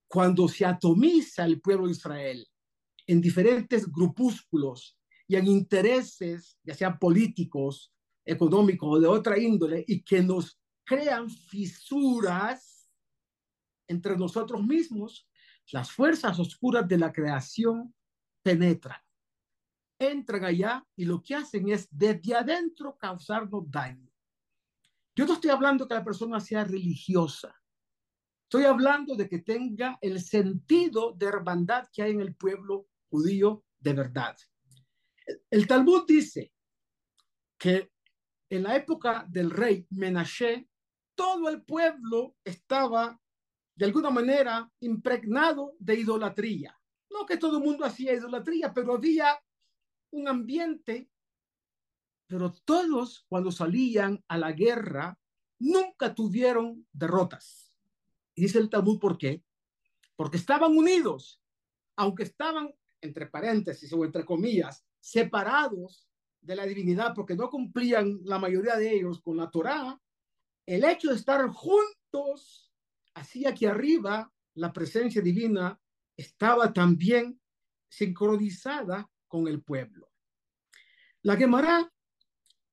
Cuando 0.08 0.48
se 0.48 0.66
atomiza 0.66 1.46
el 1.46 1.60
pueblo 1.62 1.88
de 1.88 1.94
Israel 1.94 2.48
en 3.08 3.20
diferentes 3.20 3.90
grupúsculos 3.92 4.98
y 5.28 5.38
en 5.38 5.48
intereses, 5.48 6.60
ya 6.64 6.76
sean 6.76 7.00
políticos, 7.00 7.92
económicos 8.26 8.98
o 8.98 9.00
de 9.00 9.08
otra 9.08 9.40
índole, 9.40 9.84
y 9.88 10.04
que 10.04 10.22
nos 10.22 10.60
crean 10.86 11.30
fisuras 11.30 12.73
entre 13.94 14.18
nosotros 14.18 14.62
mismos, 14.64 15.28
las 15.72 15.92
fuerzas 15.92 16.38
oscuras 16.40 16.88
de 16.88 16.98
la 16.98 17.12
creación 17.12 17.94
penetran, 18.44 19.00
entran 19.98 20.44
allá 20.44 20.86
y 20.96 21.06
lo 21.06 21.22
que 21.22 21.36
hacen 21.36 21.70
es 21.70 21.88
desde 21.90 22.36
adentro 22.36 22.98
causarnos 22.98 23.70
daño. 23.70 24.10
Yo 25.16 25.26
no 25.26 25.34
estoy 25.34 25.52
hablando 25.52 25.88
que 25.88 25.94
la 25.94 26.04
persona 26.04 26.40
sea 26.40 26.64
religiosa, 26.64 27.56
estoy 28.44 28.66
hablando 28.66 29.16
de 29.16 29.30
que 29.30 29.40
tenga 29.40 29.98
el 30.02 30.22
sentido 30.22 31.14
de 31.14 31.28
hermandad 31.28 31.88
que 31.92 32.04
hay 32.04 32.12
en 32.12 32.22
el 32.22 32.36
pueblo 32.36 32.88
judío 33.10 33.64
de 33.80 33.94
verdad. 33.94 34.36
El 35.50 35.68
Talmud 35.68 36.06
dice 36.08 36.52
que 37.58 37.92
en 38.50 38.64
la 38.64 38.76
época 38.76 39.26
del 39.30 39.50
rey 39.50 39.88
Menashe, 39.90 40.68
todo 41.16 41.50
el 41.50 41.64
pueblo 41.64 42.36
estaba 42.44 43.20
de 43.76 43.86
alguna 43.86 44.10
manera 44.10 44.70
impregnado 44.80 45.76
de 45.80 46.00
idolatría. 46.00 46.78
No 47.10 47.26
que 47.26 47.38
todo 47.38 47.58
el 47.58 47.64
mundo 47.64 47.86
hacía 47.86 48.14
idolatría, 48.14 48.74
pero 48.74 48.94
había 48.94 49.40
un 50.12 50.28
ambiente, 50.28 51.10
pero 52.28 52.54
todos 52.66 53.26
cuando 53.28 53.52
salían 53.52 54.24
a 54.28 54.38
la 54.38 54.52
guerra 54.52 55.18
nunca 55.60 56.14
tuvieron 56.14 56.88
derrotas. 56.92 57.76
Y 58.36 58.44
dice 58.44 58.60
el 58.60 58.70
Talmud, 58.70 59.00
¿por 59.00 59.18
qué? 59.18 59.44
Porque 60.16 60.38
estaban 60.38 60.76
unidos, 60.76 61.42
aunque 61.96 62.24
estaban, 62.24 62.74
entre 63.02 63.28
paréntesis 63.28 63.92
o 63.94 64.06
entre 64.06 64.26
comillas, 64.26 64.86
separados 65.00 66.08
de 66.42 66.56
la 66.56 66.66
divinidad 66.66 67.14
porque 67.14 67.36
no 67.36 67.50
cumplían 67.50 68.20
la 68.24 68.40
mayoría 68.40 68.76
de 68.76 68.94
ellos 68.94 69.22
con 69.22 69.38
la 69.38 69.50
Torá, 69.50 70.00
el 70.66 70.84
hecho 70.84 71.10
de 71.10 71.16
estar 71.16 71.48
juntos 71.50 72.73
hacía 73.16 73.54
que 73.54 73.68
arriba 73.68 74.32
la 74.56 74.72
presencia 74.72 75.22
divina 75.22 75.80
estaba 76.16 76.72
también 76.72 77.40
sincronizada 77.90 79.10
con 79.28 79.48
el 79.48 79.64
pueblo. 79.64 80.12
La 81.22 81.36
Gemara 81.36 81.92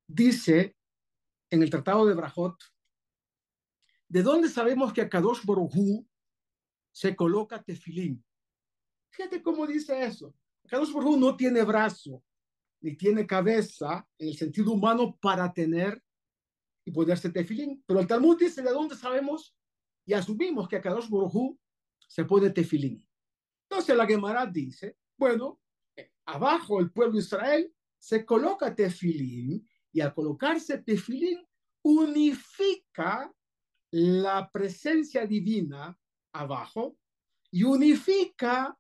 dice 0.06 0.76
en 1.50 1.62
el 1.62 1.70
Tratado 1.70 2.06
de 2.06 2.14
Brajot, 2.14 2.56
¿de 4.08 4.22
dónde 4.22 4.48
sabemos 4.48 4.92
que 4.92 5.02
a 5.02 5.08
Kadosh 5.08 5.44
Borujú 5.44 6.06
se 6.92 7.14
coloca 7.14 7.62
tefilín? 7.62 8.24
Fíjate 9.10 9.42
cómo 9.42 9.66
dice 9.66 10.02
eso. 10.02 10.34
Kadosh 10.66 10.92
Borujú 10.92 11.16
no 11.16 11.36
tiene 11.36 11.62
brazo, 11.62 12.22
ni 12.80 12.96
tiene 12.96 13.26
cabeza 13.26 14.06
en 14.18 14.28
el 14.28 14.36
sentido 14.36 14.72
humano 14.72 15.16
para 15.20 15.52
tener 15.52 16.02
y 16.84 16.90
ponerse 16.90 17.30
tefilín. 17.30 17.82
Pero 17.86 18.00
el 18.00 18.06
Talmud 18.06 18.38
dice 18.38 18.62
de 18.62 18.70
dónde 18.70 18.96
sabemos 18.96 19.54
y 20.06 20.12
asumimos 20.12 20.68
que 20.68 20.76
a 20.76 20.80
Kadosh 20.80 21.08
Borujú 21.08 21.58
se 22.06 22.24
pone 22.24 22.50
tefilín. 22.50 23.06
Entonces 23.68 23.96
la 23.96 24.06
Gemara 24.06 24.46
dice, 24.46 24.96
bueno, 25.16 25.60
eh, 25.96 26.10
abajo 26.26 26.80
el 26.80 26.90
pueblo 26.90 27.14
de 27.14 27.20
Israel 27.20 27.72
se 27.98 28.24
coloca 28.24 28.74
tefilín 28.74 29.66
y 29.92 30.00
al 30.00 30.14
colocarse 30.14 30.78
tefilín 30.78 31.46
unifica 31.82 33.32
la 33.92 34.50
presencia 34.50 35.26
divina 35.26 35.98
abajo 36.32 36.96
y 37.50 37.64
unifica 37.64 38.76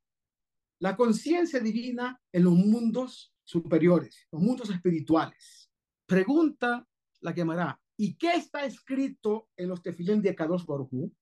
la 0.80 0.96
conciencia 0.96 1.60
divina 1.60 2.20
en 2.32 2.44
los 2.44 2.54
mundos 2.54 3.34
superiores, 3.44 4.28
los 4.30 4.40
mundos 4.40 4.70
espirituales. 4.70 5.70
Pregunta 6.06 6.86
la 7.20 7.34
quemará, 7.34 7.78
¿y 8.02 8.16
qué 8.16 8.32
está 8.32 8.64
escrito 8.64 9.50
en 9.54 9.68
los 9.68 9.82
tefilín 9.82 10.22
de 10.22 10.34
Kadosh 10.34 10.64
Baruj 10.64 10.90
En 10.90 11.12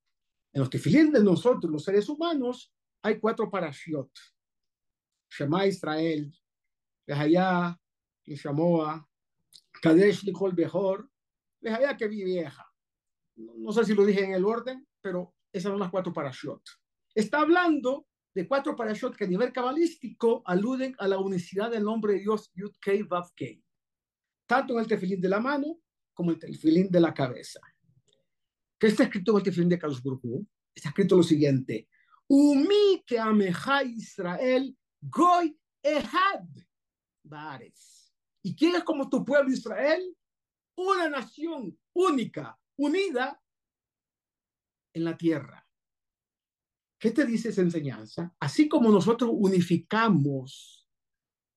los 0.61 0.71
tefilín 0.71 1.11
de 1.11 1.21
nosotros, 1.25 1.73
los 1.73 1.83
seres 1.83 2.09
humanos, 2.09 2.73
hay 3.03 3.19
cuatro 3.19 3.51
parashiot. 3.51 4.13
Shema 5.29 5.67
Israel, 5.67 6.33
Behayá, 7.05 7.77
Shamoa, 8.25 9.05
Kadesh 9.83 10.23
Likol 10.23 10.53
Behor, 10.53 11.11
Behayá 11.61 11.97
que 11.97 12.07
vi 12.07 12.23
vieja. 12.23 12.65
No, 13.35 13.73
sé 13.73 13.85
si 13.85 13.95
lo 13.95 14.07
dije 14.07 14.23
en 14.23 14.35
el 14.35 14.45
orden, 14.45 14.87
pero 15.01 15.35
esas 15.53 15.73
son 15.73 15.81
las 15.81 15.91
cuatro 15.91 16.13
parashiot. 16.13 16.63
Está 17.13 17.41
hablando 17.41 18.07
de 18.33 18.47
cuatro 18.47 18.77
parashot 18.77 19.17
que 19.17 19.25
a 19.25 19.29
nivel 19.29 19.53
cabalístico 19.53 20.43
aluden 20.45 20.95
a 21.01 21.09
la 21.09 21.19
unicidad 21.19 21.73
del 21.73 21.83
nombre 21.83 22.13
de 22.13 22.21
Dios 22.21 22.53
Yud 22.55 22.77
Kei 22.81 23.03
Vav 23.03 23.33
Kei, 23.35 23.65
tanto 24.47 24.75
en 24.75 24.79
el 24.79 24.87
tefilín 24.87 25.21
de 25.21 25.29
la 25.29 25.41
mano 25.41 25.81
como 26.19 26.33
el 26.33 26.39
tefilín 26.41 26.91
de 26.91 26.99
la 26.99 27.15
cabeza. 27.15 27.61
¿Qué 28.77 28.89
está 28.89 29.05
escrito 29.05 29.31
en 29.31 29.37
el 29.37 29.43
tefilín 29.45 29.69
de 29.69 29.79
Carlos 29.79 30.03
Burgu? 30.03 30.45
Está 30.75 30.89
escrito 30.89 31.15
lo 31.15 31.23
siguiente: 31.23 31.89
Umi 32.27 33.05
que 33.07 33.21
ameja 33.21 33.85
Israel 33.85 34.77
goy 35.01 35.57
ehad 35.81 36.45
bares. 37.23 38.13
¿Y 38.43 38.57
quién 38.57 38.81
como 38.81 39.09
tu 39.09 39.25
pueblo 39.25 39.53
Israel? 39.53 40.03
Una 40.77 41.09
nación 41.09 41.79
única, 41.93 42.59
unida 42.77 43.41
en 44.93 45.05
la 45.05 45.17
tierra. 45.17 45.65
¿Qué 46.99 47.13
te 47.13 47.25
dice 47.27 47.51
esa 47.51 47.61
enseñanza? 47.61 48.35
Así 48.41 48.69
como 48.69 48.91
nosotros 48.91 49.31
unificamos 49.33 50.78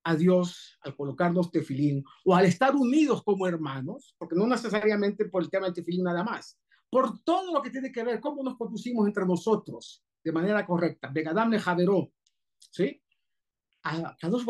a 0.03 0.15
Dios 0.15 0.77
al 0.81 0.95
colocarnos 0.95 1.51
tefilín 1.51 2.03
o 2.25 2.35
al 2.35 2.45
estar 2.45 2.75
unidos 2.75 3.23
como 3.23 3.47
hermanos, 3.47 4.15
porque 4.17 4.35
no 4.35 4.47
necesariamente 4.47 5.25
por 5.25 5.43
el 5.43 5.49
tema 5.49 5.65
del 5.65 5.75
tefilín 5.75 6.03
nada 6.03 6.23
más, 6.23 6.59
por 6.89 7.21
todo 7.23 7.53
lo 7.53 7.61
que 7.61 7.69
tiene 7.69 7.91
que 7.91 8.03
ver 8.03 8.19
cómo 8.19 8.43
nos 8.43 8.57
conducimos 8.57 9.07
entre 9.07 9.25
nosotros 9.25 10.03
de 10.23 10.31
manera 10.31 10.65
correcta. 10.65 11.09
Begadam 11.11 11.49
le 11.51 11.59
javeró, 11.59 12.11
¿sí? 12.59 13.01
A 13.83 14.15
Kadosh 14.19 14.45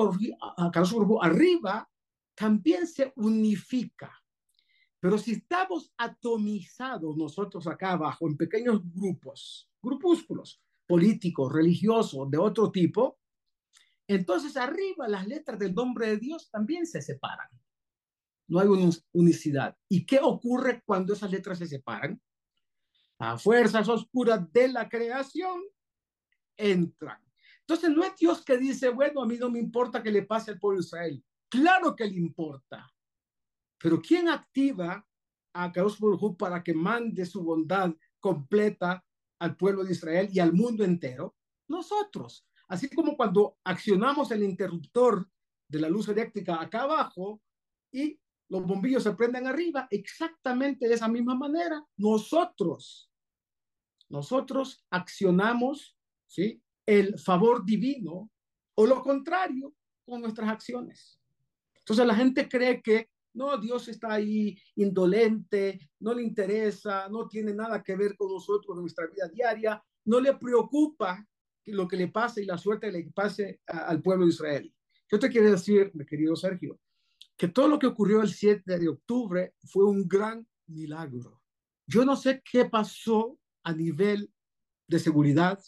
arriba 1.21 1.89
también 2.35 2.87
se 2.87 3.13
unifica. 3.15 4.12
Pero 4.99 5.17
si 5.17 5.33
estamos 5.33 5.93
atomizados 5.97 7.15
nosotros 7.17 7.65
acá 7.67 7.93
abajo 7.93 8.27
en 8.27 8.37
pequeños 8.37 8.81
grupos, 8.93 9.69
grupúsculos, 9.81 10.62
políticos, 10.85 11.52
religiosos, 11.52 12.29
de 12.29 12.37
otro 12.37 12.71
tipo, 12.71 13.21
entonces 14.13 14.57
arriba 14.57 15.07
las 15.07 15.27
letras 15.27 15.59
del 15.59 15.73
nombre 15.73 16.07
de 16.07 16.17
Dios 16.17 16.49
también 16.49 16.85
se 16.85 17.01
separan. 17.01 17.47
No 18.47 18.59
hay 18.59 18.67
unicidad. 19.13 19.77
¿Y 19.87 20.05
qué 20.05 20.19
ocurre 20.21 20.81
cuando 20.85 21.13
esas 21.13 21.31
letras 21.31 21.57
se 21.59 21.67
separan? 21.67 22.21
Las 23.17 23.41
fuerzas 23.41 23.87
oscuras 23.87 24.51
de 24.51 24.67
la 24.67 24.89
creación 24.89 25.62
entran. 26.57 27.23
Entonces 27.62 27.89
no 27.89 28.03
es 28.03 28.15
Dios 28.17 28.43
que 28.43 28.57
dice, 28.57 28.89
bueno, 28.89 29.21
a 29.21 29.25
mí 29.25 29.37
no 29.37 29.49
me 29.49 29.59
importa 29.59 30.03
que 30.03 30.12
le 30.12 30.23
pase 30.23 30.51
al 30.51 30.59
pueblo 30.59 30.81
de 30.81 30.85
Israel. 30.85 31.23
Claro 31.47 31.95
que 31.95 32.05
le 32.05 32.17
importa. 32.17 32.91
Pero 33.77 34.01
¿quién 34.01 34.27
activa 34.27 35.07
a 35.53 35.71
Kadosh 35.71 35.99
Baruj 35.99 36.35
para 36.37 36.62
que 36.63 36.73
mande 36.73 37.25
su 37.25 37.43
bondad 37.43 37.91
completa 38.19 39.03
al 39.39 39.55
pueblo 39.55 39.83
de 39.83 39.93
Israel 39.93 40.29
y 40.31 40.39
al 40.39 40.53
mundo 40.53 40.83
entero? 40.83 41.35
Nosotros. 41.67 42.45
Así 42.72 42.90
como 42.90 43.17
cuando 43.17 43.58
accionamos 43.65 44.32
el 44.32 44.44
interruptor 44.44 45.30
de 45.67 45.80
la 45.82 45.90
luz 45.90 46.08
eléctrica 46.08 46.62
acá 46.62 46.84
abajo 46.84 47.42
y 47.92 48.17
los 48.48 48.65
bombillos 48.65 49.04
se 49.04 49.12
prenden 49.12 49.46
arriba, 49.46 49.88
exactamente 49.92 50.88
de 50.88 50.94
esa 50.94 51.10
misma 51.10 51.36
manera, 51.36 51.86
nosotros 51.98 53.12
nosotros 54.08 54.86
accionamos 54.90 55.98
¿sí? 56.28 56.62
el 56.86 57.17
favor 57.19 57.65
divino 57.65 58.30
o 58.76 58.86
lo 58.86 59.02
contrario 59.02 59.74
con 60.06 60.22
nuestras 60.22 60.50
acciones. 60.50 61.19
Entonces 61.76 62.06
la 62.06 62.15
gente 62.15 62.48
cree 62.48 62.82
que 62.82 63.10
no, 63.34 63.58
Dios 63.58 63.88
está 63.88 64.13
ahí 64.13 64.58
indolente, 64.76 65.90
no 66.00 66.13
le 66.13 66.24
interesa, 66.24 67.08
no 67.10 67.28
tiene 67.28 67.54
nada 67.54 67.82
que 67.82 67.96
ver 67.96 68.15
con 68.15 68.32
nosotros 68.32 68.76
en 68.76 68.82
nuestra 68.82 69.08
vida 69.08 69.30
diaria, 69.30 69.82
no 70.06 70.19
le 70.19 70.34
preocupa 70.36 71.26
lo 71.65 71.87
que 71.87 71.97
le 71.97 72.07
pase 72.07 72.43
y 72.43 72.45
la 72.45 72.57
suerte 72.57 72.87
que 72.87 72.93
le 72.93 73.12
pase 73.12 73.62
al 73.67 74.01
pueblo 74.01 74.25
de 74.25 74.31
Israel. 74.31 74.73
Yo 75.09 75.19
te 75.19 75.29
quiero 75.29 75.51
decir, 75.51 75.91
mi 75.93 76.05
querido 76.05 76.35
Sergio, 76.35 76.79
que 77.37 77.47
todo 77.47 77.67
lo 77.67 77.79
que 77.79 77.87
ocurrió 77.87 78.21
el 78.21 78.29
7 78.29 78.79
de 78.79 78.87
octubre 78.87 79.53
fue 79.65 79.85
un 79.85 80.07
gran 80.07 80.47
milagro. 80.67 81.41
Yo 81.85 82.05
no 82.05 82.15
sé 82.15 82.41
qué 82.49 82.65
pasó 82.65 83.37
a 83.63 83.73
nivel 83.73 84.31
de 84.87 84.99
seguridad, 84.99 85.59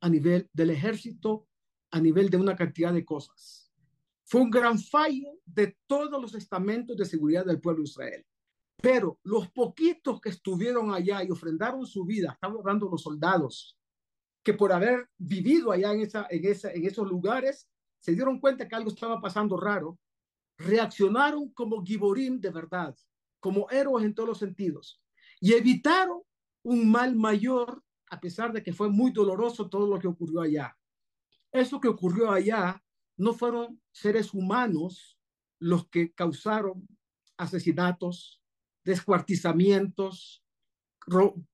a 0.00 0.08
nivel 0.08 0.48
del 0.52 0.70
ejército, 0.70 1.46
a 1.90 2.00
nivel 2.00 2.30
de 2.30 2.36
una 2.36 2.56
cantidad 2.56 2.92
de 2.92 3.04
cosas. 3.04 3.72
Fue 4.24 4.40
un 4.40 4.50
gran 4.50 4.78
fallo 4.78 5.38
de 5.46 5.76
todos 5.86 6.20
los 6.20 6.34
estamentos 6.34 6.96
de 6.96 7.04
seguridad 7.04 7.46
del 7.46 7.60
pueblo 7.60 7.82
de 7.82 7.88
Israel. 7.88 8.26
Pero 8.80 9.18
los 9.24 9.50
poquitos 9.50 10.20
que 10.20 10.28
estuvieron 10.28 10.92
allá 10.92 11.24
y 11.24 11.30
ofrendaron 11.30 11.86
su 11.86 12.04
vida, 12.04 12.32
estamos 12.32 12.60
hablando 12.60 12.86
de 12.86 12.92
los 12.92 13.02
soldados, 13.02 13.77
que 14.48 14.54
por 14.54 14.72
haber 14.72 15.10
vivido 15.18 15.70
allá 15.70 15.92
en, 15.92 16.00
esa, 16.00 16.26
en, 16.30 16.42
esa, 16.46 16.72
en 16.72 16.86
esos 16.86 17.06
lugares, 17.06 17.68
se 17.98 18.12
dieron 18.12 18.40
cuenta 18.40 18.66
que 18.66 18.74
algo 18.74 18.88
estaba 18.88 19.20
pasando 19.20 19.58
raro, 19.58 19.98
reaccionaron 20.56 21.50
como 21.50 21.84
giborim 21.84 22.40
de 22.40 22.48
verdad, 22.48 22.96
como 23.40 23.68
héroes 23.68 24.06
en 24.06 24.14
todos 24.14 24.30
los 24.30 24.38
sentidos, 24.38 25.02
y 25.38 25.52
evitaron 25.52 26.22
un 26.62 26.90
mal 26.90 27.14
mayor, 27.14 27.84
a 28.08 28.18
pesar 28.18 28.54
de 28.54 28.62
que 28.62 28.72
fue 28.72 28.88
muy 28.88 29.12
doloroso 29.12 29.68
todo 29.68 29.86
lo 29.86 29.98
que 29.98 30.08
ocurrió 30.08 30.40
allá. 30.40 30.74
Eso 31.52 31.78
que 31.78 31.88
ocurrió 31.88 32.30
allá 32.30 32.82
no 33.18 33.34
fueron 33.34 33.78
seres 33.92 34.32
humanos 34.32 35.18
los 35.58 35.86
que 35.90 36.14
causaron 36.14 36.88
asesinatos, 37.36 38.40
descuartizamientos, 38.82 40.42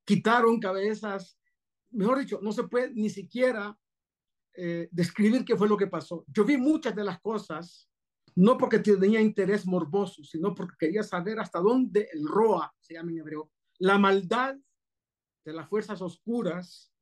quitaron 0.05 0.61
cabezas, 0.61 1.37
mejor 1.95 2.19
dicho, 2.19 2.41
no 2.43 2.53
se 2.53 2.65
puede 2.65 2.93
ni 2.93 3.11
siquiera 3.11 3.77
eh, 4.55 4.89
describir 4.91 5.45
qué 5.45 5.57
fue 5.57 5.69
lo 5.69 5.77
que 5.77 5.87
pasó. 5.87 6.25
Yo 6.29 6.45
vi 6.45 6.57
muchas 6.57 6.95
de 6.95 7.05
las 7.05 7.21
cosas, 7.21 7.89
no 8.37 8.57
porque 8.57 8.79
tenía 8.79 9.21
interés 9.21 9.67
morboso, 9.67 10.23
sino 10.23 10.55
porque 10.55 10.77
quería 10.79 11.03
saber 11.03 11.41
hasta 11.41 11.61
dónde 11.61 12.09
el 12.13 12.27
Roa, 12.27 12.73
se 12.81 12.95
llama 12.95 13.13
en 13.13 13.19
hebreo, 13.19 13.51
la 13.79 13.99
maldad 13.99 14.57
de 15.45 15.53
las 15.53 15.69
fuerzas 15.69 16.01
oscuras 16.01 16.93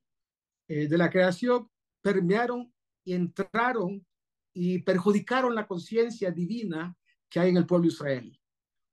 eh, 0.68 0.88
de 0.88 0.98
la 0.98 1.10
creación 1.10 1.70
permearon 2.02 2.72
y 3.04 3.14
entraron 3.14 4.06
y 4.54 4.80
perjudicaron 4.82 5.54
la 5.54 5.66
conciencia 5.66 6.30
divina 6.30 6.96
que 7.28 7.40
hay 7.40 7.50
en 7.50 7.56
el 7.56 7.66
pueblo 7.66 7.86
de 7.86 7.94
Israel. 7.94 8.40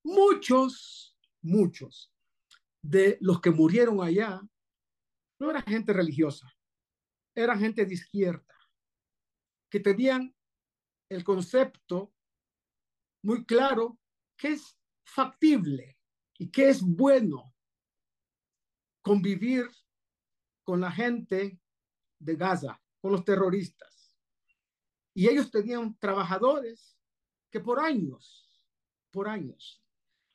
Muchos, 0.04 1.18
muchos 1.42 2.14
de 2.82 3.18
los 3.22 3.42
que 3.42 3.52
murieron 3.52 4.02
allá 4.02 4.42
no 5.40 5.50
era 5.50 5.62
gente 5.62 5.94
religiosa, 5.94 6.54
era 7.36 7.58
gente 7.58 7.86
de 7.86 7.94
izquierda, 7.94 8.56
que 9.70 9.80
tenían 9.80 10.36
el 11.10 11.24
concepto 11.24 12.14
muy 13.24 13.46
claro 13.46 14.00
que 14.38 14.50
es 14.50 14.78
factible 15.06 15.98
y 16.38 16.50
que 16.52 16.70
es 16.70 16.82
bueno 16.82 17.54
convivir 19.02 19.68
con 20.64 20.82
la 20.82 20.92
gente 20.92 21.60
de 22.20 22.36
Gaza, 22.36 22.82
con 23.02 23.12
los 23.12 23.26
terroristas. 23.26 24.16
Y 25.16 25.28
ellos 25.28 25.50
tenían 25.50 25.98
trabajadores 25.98 26.98
que 27.52 27.60
por 27.60 27.80
años, 27.80 28.62
por 29.12 29.28
años, 29.28 29.84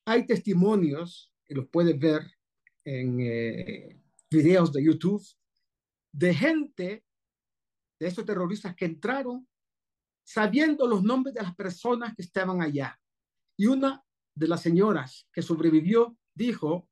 hay 0.07 0.27
testimonios, 0.27 1.33
que 1.45 1.55
los 1.55 1.69
puedes 1.69 1.99
ver 1.99 2.23
en 2.85 3.21
eh, 3.21 4.04
videos 4.35 4.73
de 4.73 4.85
YouTube, 4.85 5.25
de 6.13 6.35
gente, 6.35 7.05
de 7.99 8.07
estos 8.07 8.25
terroristas 8.25 8.75
que 8.75 8.85
entraron 8.85 9.49
sabiendo 10.25 10.87
los 10.87 11.03
nombres 11.03 11.35
de 11.35 11.43
las 11.43 11.55
personas 11.55 12.15
que 12.15 12.23
estaban 12.23 12.63
allá. 12.63 12.99
Y 13.57 13.67
una 13.67 14.05
de 14.35 14.49
las 14.49 14.63
señoras 14.63 15.29
que 15.33 15.43
sobrevivió 15.43 16.17
dijo, 16.35 16.89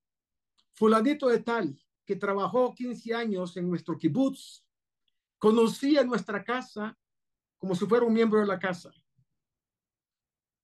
fulanito 0.74 1.28
de 1.28 1.40
tal, 1.40 1.82
que 2.04 2.16
trabajó 2.16 2.74
15 2.74 3.14
años 3.14 3.56
en 3.56 3.68
nuestro 3.68 3.96
kibutz, 3.96 4.64
conocía 5.38 6.04
nuestra 6.04 6.44
casa 6.44 6.96
como 7.58 7.74
si 7.74 7.86
fuera 7.86 8.04
un 8.04 8.12
miembro 8.12 8.40
de 8.40 8.46
la 8.46 8.58
casa. 8.58 8.92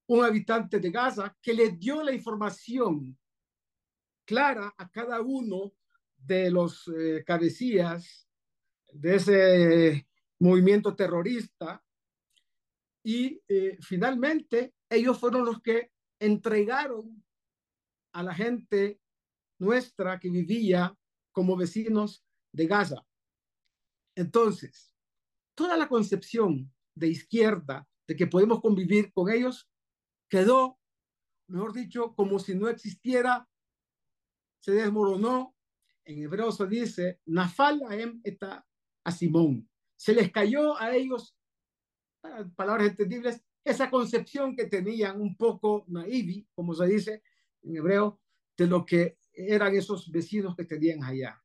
Un 0.09 0.25
habitante 0.25 0.79
de 0.81 0.91
Gaza 0.91 1.37
que 1.41 1.53
le 1.53 1.71
dio 1.71 2.03
la 2.03 2.13
información 2.13 3.17
clara 4.25 4.75
a 4.77 4.89
cada 4.91 5.21
uno 5.21 5.73
de 6.19 6.51
los 6.51 6.89
eh, 6.89 7.25
cabecillas 7.25 8.29
de 8.93 9.15
ese 9.17 10.09
movimiento 10.39 10.95
terrorista 10.95 11.85
y 13.05 13.41
eh, 13.49 13.79
finalmente 13.81 14.75
ellos 14.91 15.19
fueron 15.19 15.45
los 15.45 15.61
que 15.63 15.93
entregaron 16.21 17.25
a 18.13 18.23
la 18.23 18.35
gente 18.35 19.01
nuestra 19.59 20.19
que 20.19 20.31
vivía 20.31 20.97
como 21.33 21.57
vecinos 21.57 22.25
de 22.53 22.67
Gaza. 22.67 23.07
Entonces, 24.17 24.95
toda 25.55 25.77
la 25.77 25.89
concepción 25.89 26.73
de 26.95 27.09
izquierda 27.09 27.89
de 28.07 28.17
que 28.17 28.27
podemos 28.27 28.61
convivir 28.61 29.13
con 29.13 29.31
ellos 29.31 29.69
quedó, 30.29 30.79
mejor 31.49 31.73
dicho, 31.73 32.15
como 32.15 32.39
si 32.39 32.55
no 32.55 32.69
existiera, 32.69 33.49
se 34.61 34.73
desmoronó. 34.73 35.55
En 36.09 36.23
hebreo 36.23 36.51
se 36.51 36.67
dice, 36.67 37.21
Nafal 37.27 37.83
Aem 37.87 38.23
eta 38.25 38.67
a 39.05 39.13
Simón. 39.13 39.69
Se 39.95 40.15
les 40.15 40.33
cayó 40.33 40.75
a 40.81 40.97
ellos, 40.97 41.37
palabras 42.57 42.89
entendibles, 42.89 43.43
esa 43.63 43.91
concepción 43.91 44.57
que 44.57 44.65
tenían 44.65 45.21
un 45.21 45.37
poco 45.37 45.85
naivi, 45.87 46.49
como 46.55 46.73
se 46.73 46.87
dice 46.87 47.23
en 47.61 47.77
hebreo, 47.77 48.23
de 48.57 48.67
lo 48.67 48.87
que 48.87 49.19
eran 49.35 49.77
esos 49.77 50.11
vecinos 50.11 50.57
que 50.57 50.65
tenían 50.65 51.05
allá. 51.05 51.39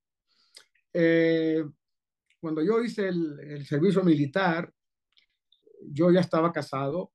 Eh, 0.94 1.66
cuando 2.40 2.64
yo 2.64 2.82
hice 2.82 3.10
el, 3.10 3.38
el, 3.42 3.66
servicio 3.66 4.02
militar, 4.02 4.74
yo 5.92 6.10
ya 6.10 6.22
estaba 6.22 6.54
casado 6.54 7.12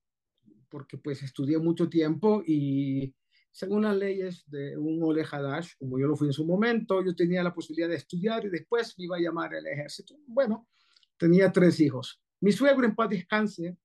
porque 0.68 0.98
pues 0.98 1.22
estudié 1.22 1.56
mucho 1.56 1.88
tiempo 1.88 2.42
y 2.46 3.14
según 3.50 3.82
las 3.82 3.96
leyes 3.96 4.44
de 4.46 4.76
un 4.76 5.02
Ole 5.02 5.24
Hadash, 5.30 5.72
como 5.78 5.98
yo 5.98 6.06
lo 6.06 6.16
fui 6.16 6.28
en 6.28 6.32
su 6.32 6.44
momento, 6.44 7.04
yo 7.04 7.14
tenía 7.14 7.42
la 7.42 7.54
posibilidad 7.54 7.88
de 7.88 7.96
estudiar 7.96 8.44
y 8.44 8.50
después 8.50 8.94
me 8.98 9.04
iba 9.04 9.16
a 9.16 9.20
llamar 9.20 9.54
al 9.54 9.66
ejército. 9.66 10.14
Bueno, 10.26 10.68
tenía 11.16 11.50
tres 11.50 11.80
hijos. 11.80 12.20
Mi 12.40 12.52
suegro 12.52 12.86
en 12.86 12.94
paz 12.94 13.10
descanse 13.10 13.76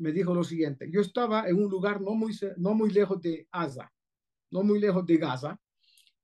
me 0.00 0.12
dijo 0.12 0.34
lo 0.34 0.42
siguiente, 0.42 0.90
yo 0.90 1.02
estaba 1.02 1.46
en 1.46 1.56
un 1.56 1.70
lugar 1.70 2.00
no 2.00 2.14
muy, 2.14 2.34
no 2.56 2.74
muy 2.74 2.90
lejos 2.90 3.20
de 3.20 3.46
Gaza, 3.52 3.92
no 4.50 4.62
muy 4.62 4.80
lejos 4.80 5.04
de 5.04 5.18
Gaza, 5.18 5.60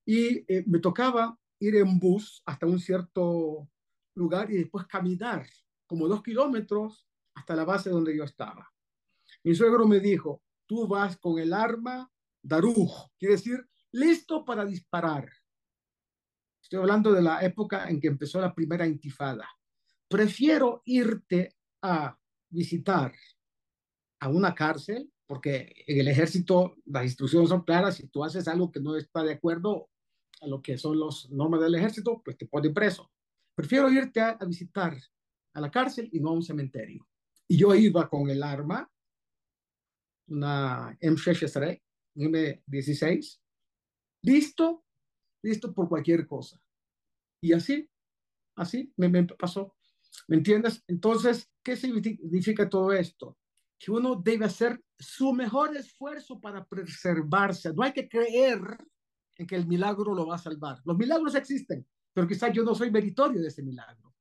y 0.05 0.45
eh, 0.51 0.65
me 0.67 0.79
tocaba 0.79 1.39
ir 1.61 1.77
en 1.77 1.99
bus 1.99 2.43
hasta 2.47 2.67
un 2.67 2.81
cierto 2.81 3.69
lugar 4.15 4.51
y 4.51 4.57
después 4.57 4.87
caminar 4.87 5.47
como 5.87 6.09
dos 6.09 6.23
kilómetros 6.23 7.07
hasta 7.35 7.55
la 7.55 7.65
base 7.65 7.91
donde 7.91 8.17
yo 8.17 8.25
estaba. 8.25 8.73
Mi 9.45 9.55
suegro 9.55 9.87
me 9.87 10.01
dijo, 10.01 10.43
tú 10.65 10.89
vas 10.89 11.19
con 11.19 11.39
el 11.39 11.53
arma 11.53 12.11
Daruj, 12.47 13.11
quiere 13.19 13.35
decir 13.35 13.69
listo 13.93 14.45
para 14.45 14.65
disparar. 14.65 15.29
Estoy 16.63 16.79
hablando 16.79 17.13
de 17.13 17.23
la 17.23 17.41
época 17.43 17.89
en 17.89 18.01
que 18.01 18.07
empezó 18.07 18.41
la 18.41 18.55
primera 18.55 18.87
intifada. 18.87 19.49
Prefiero 20.09 20.83
irte 20.85 21.57
a 21.83 22.17
visitar 22.49 23.13
a 24.21 24.29
una 24.29 24.55
cárcel, 24.55 25.13
porque 25.27 25.73
en 25.87 26.01
el 26.01 26.09
ejército 26.09 26.77
las 26.85 27.05
instrucciones 27.05 27.49
son 27.49 27.65
claras, 27.65 27.97
si 27.97 28.07
tú 28.07 28.23
haces 28.23 28.47
algo 28.47 28.71
que 28.71 28.81
no 28.81 28.97
está 28.97 29.25
de 29.25 29.35
acuerdo 29.35 29.91
a 30.41 30.47
lo 30.47 30.63
que 30.63 30.79
son 30.79 30.99
los 30.99 31.29
normas 31.31 31.61
del 31.61 31.75
ejército, 31.75 32.23
pues 32.25 32.37
te 32.37 32.47
ponen 32.47 32.73
preso. 32.73 33.11
Prefiero 33.57 33.91
irte 33.91 34.21
a, 34.21 34.37
visitar 34.47 34.97
a 35.55 35.61
la 35.61 35.71
cárcel 35.71 36.09
y 36.13 36.21
no 36.21 36.29
a 36.29 36.35
un 36.35 36.43
cementerio. 36.43 37.09
Y 37.49 37.57
yo 37.57 37.75
iba 37.75 38.09
con 38.09 38.31
el 38.31 38.43
arma, 38.43 38.89
una 40.29 40.97
M16, 41.01 41.81
M16, 42.17 43.41
listo, 44.23 44.85
listo 45.43 45.73
por 45.73 45.89
cualquier 45.89 46.27
cosa. 46.27 46.61
Y 47.41 47.53
así, 47.53 47.89
así 48.57 48.93
me, 48.97 49.09
me 49.09 49.25
pasó. 49.25 49.77
¿Me 50.29 50.37
entiendes? 50.37 50.83
Entonces, 50.87 51.51
¿qué 51.63 51.77
significa 51.77 52.69
todo 52.69 52.93
esto? 52.93 53.37
Que 53.79 53.91
uno 53.91 54.17
debe 54.17 54.47
hacer 54.47 54.83
su 54.99 55.33
mejor 55.33 55.77
esfuerzo 55.77 56.41
para 56.41 56.65
preservarse. 56.65 57.73
No 57.75 57.83
hay 57.83 57.93
que 57.93 58.09
creer 58.09 58.61
en 59.37 59.47
que 59.47 59.57
el 59.57 59.67
milagro 59.67 60.15
lo 60.15 60.27
va 60.27 60.37
a 60.37 60.39
salvar. 60.39 60.81
Los 60.85 60.97
milagros 60.97 61.35
existen, 61.35 61.87
pero 62.13 62.27
quizás 62.27 62.53
yo 62.53 62.65
no 62.65 62.75
soy 62.75 62.91
meritorio 62.91 63.41
de 63.41 63.49
ese 63.49 63.63
milagro. 63.63 64.15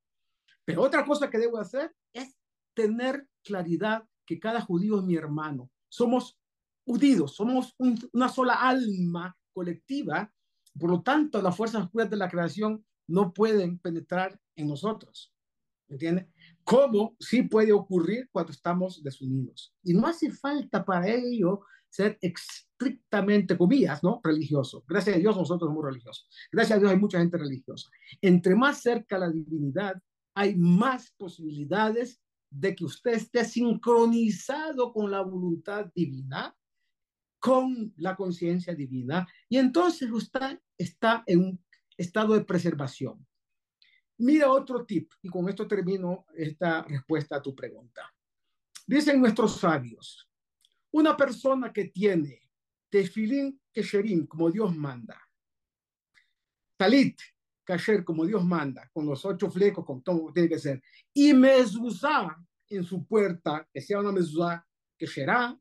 Pero 0.65 0.81
otra 0.81 1.05
cosa 1.05 1.29
que 1.29 1.37
debo 1.37 1.57
hacer 1.57 1.95
es 2.11 2.35
tener 2.73 3.27
claridad 3.43 4.03
que 4.25 4.39
cada 4.39 4.61
judío 4.61 4.99
es 4.99 5.05
mi 5.05 5.15
hermano. 5.15 5.71
Somos 5.87 6.37
unidos, 6.85 7.35
somos 7.35 7.75
una 8.13 8.29
sola 8.29 8.53
alma 8.55 9.35
colectiva, 9.53 10.31
por 10.79 10.89
lo 10.89 11.01
tanto 11.01 11.41
las 11.41 11.55
fuerzas 11.55 11.83
oscuras 11.83 12.09
de 12.09 12.17
la 12.17 12.29
creación 12.29 12.85
no 13.07 13.33
pueden 13.33 13.79
penetrar 13.79 14.39
en 14.55 14.67
nosotros. 14.67 15.33
¿Entiendes? 15.87 16.27
Como 16.63 17.15
sí 17.19 17.43
puede 17.43 17.71
ocurrir 17.71 18.27
cuando 18.31 18.51
estamos 18.51 19.03
desunidos. 19.03 19.73
Y 19.83 19.93
no 19.93 20.07
hace 20.07 20.31
falta 20.31 20.83
para 20.83 21.07
ello 21.07 21.61
ser 21.89 22.17
estrictamente, 22.21 23.57
comillas, 23.57 24.03
¿no? 24.03 24.19
Religioso. 24.23 24.83
Gracias 24.87 25.15
a 25.15 25.19
Dios 25.19 25.37
nosotros 25.37 25.69
somos 25.69 25.85
religiosos. 25.85 26.27
Gracias 26.51 26.77
a 26.77 26.79
Dios 26.79 26.91
hay 26.91 26.99
mucha 26.99 27.19
gente 27.19 27.37
religiosa. 27.37 27.89
Entre 28.21 28.55
más 28.55 28.81
cerca 28.81 29.17
la 29.17 29.29
divinidad, 29.29 29.95
hay 30.35 30.55
más 30.55 31.13
posibilidades 31.17 32.19
de 32.49 32.75
que 32.75 32.85
usted 32.85 33.13
esté 33.13 33.45
sincronizado 33.45 34.91
con 34.91 35.09
la 35.09 35.21
voluntad 35.21 35.91
divina, 35.95 36.55
con 37.45 37.93
la 37.97 38.15
conciencia 38.15 38.73
divina, 38.73 39.27
y 39.47 39.59
entonces 39.59 40.09
usted 40.09 40.59
está 40.75 41.23
en 41.27 41.39
un 41.41 41.65
estado 41.95 42.33
de 42.33 42.43
preservación. 42.43 43.23
Mira 44.17 44.49
otro 44.49 44.83
tip, 44.83 45.11
y 45.21 45.29
con 45.29 45.47
esto 45.47 45.67
termino 45.67 46.25
esta 46.35 46.81
respuesta 46.81 47.35
a 47.35 47.43
tu 47.43 47.53
pregunta. 47.53 48.11
Dicen 48.87 49.19
nuestros 49.19 49.59
sabios, 49.59 50.27
una 50.89 51.15
persona 51.15 51.71
que 51.71 51.85
tiene 51.85 52.49
tefilín 52.89 53.61
kesherim, 53.71 54.25
como 54.25 54.49
Dios 54.49 54.75
manda, 54.75 55.21
talit 56.77 57.21
kasher, 57.63 58.03
como 58.03 58.25
Dios 58.25 58.43
manda, 58.43 58.89
con 58.91 59.05
los 59.05 59.23
ocho 59.23 59.51
flecos, 59.51 59.85
con 59.85 60.01
todo 60.01 60.33
tiene 60.33 60.49
que 60.49 60.57
ser, 60.57 60.81
y 61.13 61.31
mezuzá 61.31 62.43
en 62.69 62.83
su 62.83 63.05
puerta, 63.05 63.69
que 63.71 63.81
sea 63.81 63.99
una 63.99 64.11
mezuzá 64.11 64.65
será, 65.05 65.55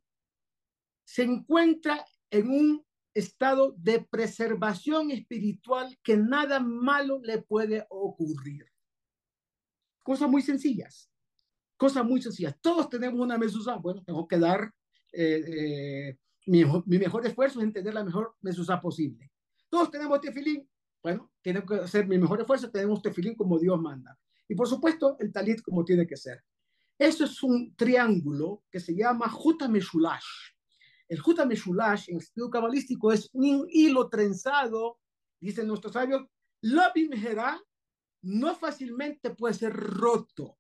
se 1.05 1.23
encuentra 1.23 2.05
en 2.31 2.49
un 2.49 2.85
estado 3.15 3.75
de 3.79 4.01
preservación 4.01 5.11
espiritual 5.11 5.97
que 6.03 6.17
nada 6.17 6.61
malo 6.61 7.21
le 7.23 7.43
puede 7.43 7.87
ocurrir. 7.89 8.67
Cosas 10.03 10.29
muy 10.29 10.43
sencillas, 10.43 11.11
cosas 11.77 12.05
muy 12.05 12.21
sencillas. 12.21 12.57
Todos 12.61 12.89
tenemos 12.89 13.21
una 13.21 13.39
mezuzá. 13.39 13.77
Bueno, 13.77 14.03
tengo 14.05 14.27
que 14.27 14.39
dar 14.39 14.73
eh, 15.13 15.45
eh, 15.47 16.19
mi, 16.47 16.65
mi, 16.87 16.99
mejor 16.99 17.25
esfuerzo 17.27 17.61
es 17.61 17.65
entender 17.65 17.95
la 17.95 18.05
mejor 18.05 18.35
mezuzá 18.43 18.81
posible. 18.81 19.31
Todos 19.69 19.91
tenemos 19.91 20.21
tefilín. 20.21 20.69
Bueno, 21.03 21.33
tiene 21.41 21.65
que 21.65 21.77
hacer 21.77 22.07
mi 22.07 22.19
mejor 22.19 22.41
esfuerzo. 22.41 22.71
Tenemos 22.71 23.01
tefilín 23.01 23.35
como 23.35 23.59
Dios 23.59 23.81
manda. 23.81 24.19
Y 24.49 24.55
por 24.55 24.69
supuesto, 24.69 25.17
el 25.21 25.33
talit 25.33 25.63
como 25.63 25.85
tiene 25.85 26.07
que 26.07 26.17
ser. 26.17 26.43
Eso 26.99 27.25
es 27.25 27.43
un 27.43 27.75
triángulo 27.75 28.65
que 28.71 28.81
se 28.81 28.95
llama 28.95 29.29
Juta 29.29 29.69
Meshulash. 29.69 30.54
El 31.15 31.21
Juta 31.21 31.47
Meshulash 31.47 32.11
en 32.11 32.17
estudio 32.17 32.51
cabalístico 32.51 33.13
es 33.13 33.31
un 33.33 33.69
hilo 33.71 34.09
trenzado, 34.09 34.99
dicen 35.41 35.69
nuestros 35.69 35.93
sabios, 35.93 36.27
la 36.61 36.91
bimjera 36.93 37.63
no 38.23 38.57
fácilmente 38.57 39.31
puede 39.31 39.55
ser 39.55 39.73
roto. 39.73 40.59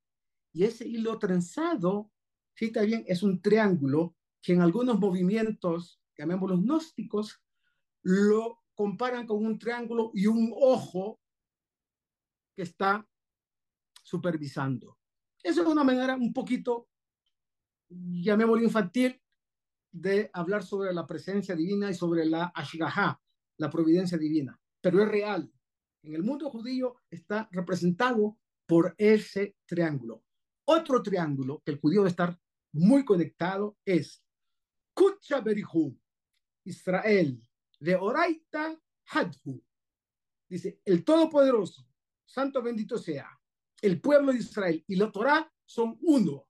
Y 0.52 0.62
ese 0.62 0.86
hilo 0.86 1.18
trenzado, 1.18 2.12
sí, 2.54 2.70
bien, 2.86 3.02
es 3.08 3.24
un 3.24 3.42
triángulo 3.42 4.14
que 4.40 4.52
en 4.52 4.60
algunos 4.60 5.00
movimientos, 5.00 6.00
llamémoslos 6.16 6.62
gnósticos, 6.62 7.42
lo 8.02 8.62
comparan 8.76 9.26
con 9.26 9.44
un 9.44 9.58
triángulo 9.58 10.12
y 10.14 10.28
un 10.28 10.54
ojo 10.54 11.18
que 12.54 12.62
está 12.62 13.04
supervisando. 14.04 15.00
Eso 15.42 15.62
es 15.62 15.66
una 15.66 15.82
manera 15.82 16.14
un 16.14 16.32
poquito, 16.32 16.86
llamémoslo 17.88 18.62
infantil, 18.62 19.20
de 19.94 20.28
hablar 20.32 20.64
sobre 20.64 20.92
la 20.92 21.06
presencia 21.06 21.54
divina 21.54 21.88
y 21.88 21.94
sobre 21.94 22.26
la 22.26 22.46
ashgaha, 22.46 23.20
la 23.58 23.70
providencia 23.70 24.18
divina, 24.18 24.60
pero 24.80 25.00
es 25.00 25.08
real. 25.08 25.50
En 26.02 26.14
el 26.14 26.24
mundo 26.24 26.50
judío 26.50 26.96
está 27.08 27.48
representado 27.52 28.36
por 28.66 28.94
ese 28.98 29.56
triángulo. 29.64 30.24
Otro 30.66 31.00
triángulo 31.00 31.62
que 31.64 31.70
el 31.70 31.78
judío 31.78 32.00
debe 32.00 32.10
estar 32.10 32.36
muy 32.72 33.04
conectado 33.04 33.78
es 33.84 34.20
Kutcha 34.94 35.40
Berihu, 35.40 35.96
Israel, 36.64 37.40
de 37.78 37.94
Oraita 37.94 38.76
Hadhu. 39.06 39.62
Dice, 40.48 40.80
el 40.84 41.04
Todopoderoso, 41.04 41.86
Santo 42.26 42.60
bendito 42.62 42.98
sea, 42.98 43.28
el 43.80 44.00
pueblo 44.00 44.32
de 44.32 44.38
Israel 44.38 44.84
y 44.88 44.96
la 44.96 45.12
Torah 45.12 45.52
son 45.64 45.96
uno. 46.00 46.48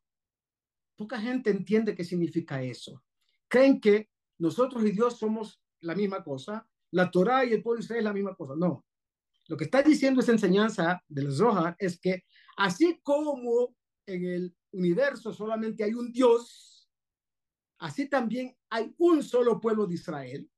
Poca 0.96 1.20
gente 1.20 1.50
entiende 1.50 1.94
qué 1.94 2.04
significa 2.04 2.62
eso 2.62 3.04
creen 3.54 3.80
que 3.80 4.10
nosotros 4.38 4.84
y 4.84 4.90
Dios 4.90 5.16
somos 5.16 5.62
la 5.80 5.94
misma 5.94 6.24
cosa, 6.24 6.68
la 6.90 7.08
Torah 7.08 7.44
y 7.44 7.52
el 7.52 7.62
pueblo 7.62 7.78
de 7.78 7.84
Israel 7.84 8.00
es 8.00 8.04
la 8.04 8.12
misma 8.12 8.34
cosa. 8.34 8.54
No. 8.56 8.84
Lo 9.46 9.56
que 9.56 9.64
está 9.64 9.80
diciendo 9.80 10.20
esa 10.20 10.32
enseñanza 10.32 11.00
del 11.06 11.30
Zohar 11.32 11.76
es 11.78 12.00
que 12.00 12.24
así 12.56 12.98
como 13.04 13.76
en 14.06 14.24
el 14.26 14.56
universo 14.72 15.32
solamente 15.32 15.84
hay 15.84 15.94
un 15.94 16.10
Dios, 16.10 16.90
así 17.78 18.08
también 18.08 18.56
hay 18.70 18.92
un 18.98 19.22
solo 19.22 19.60
pueblo 19.60 19.86
de 19.86 19.94
Israel, 19.94 20.50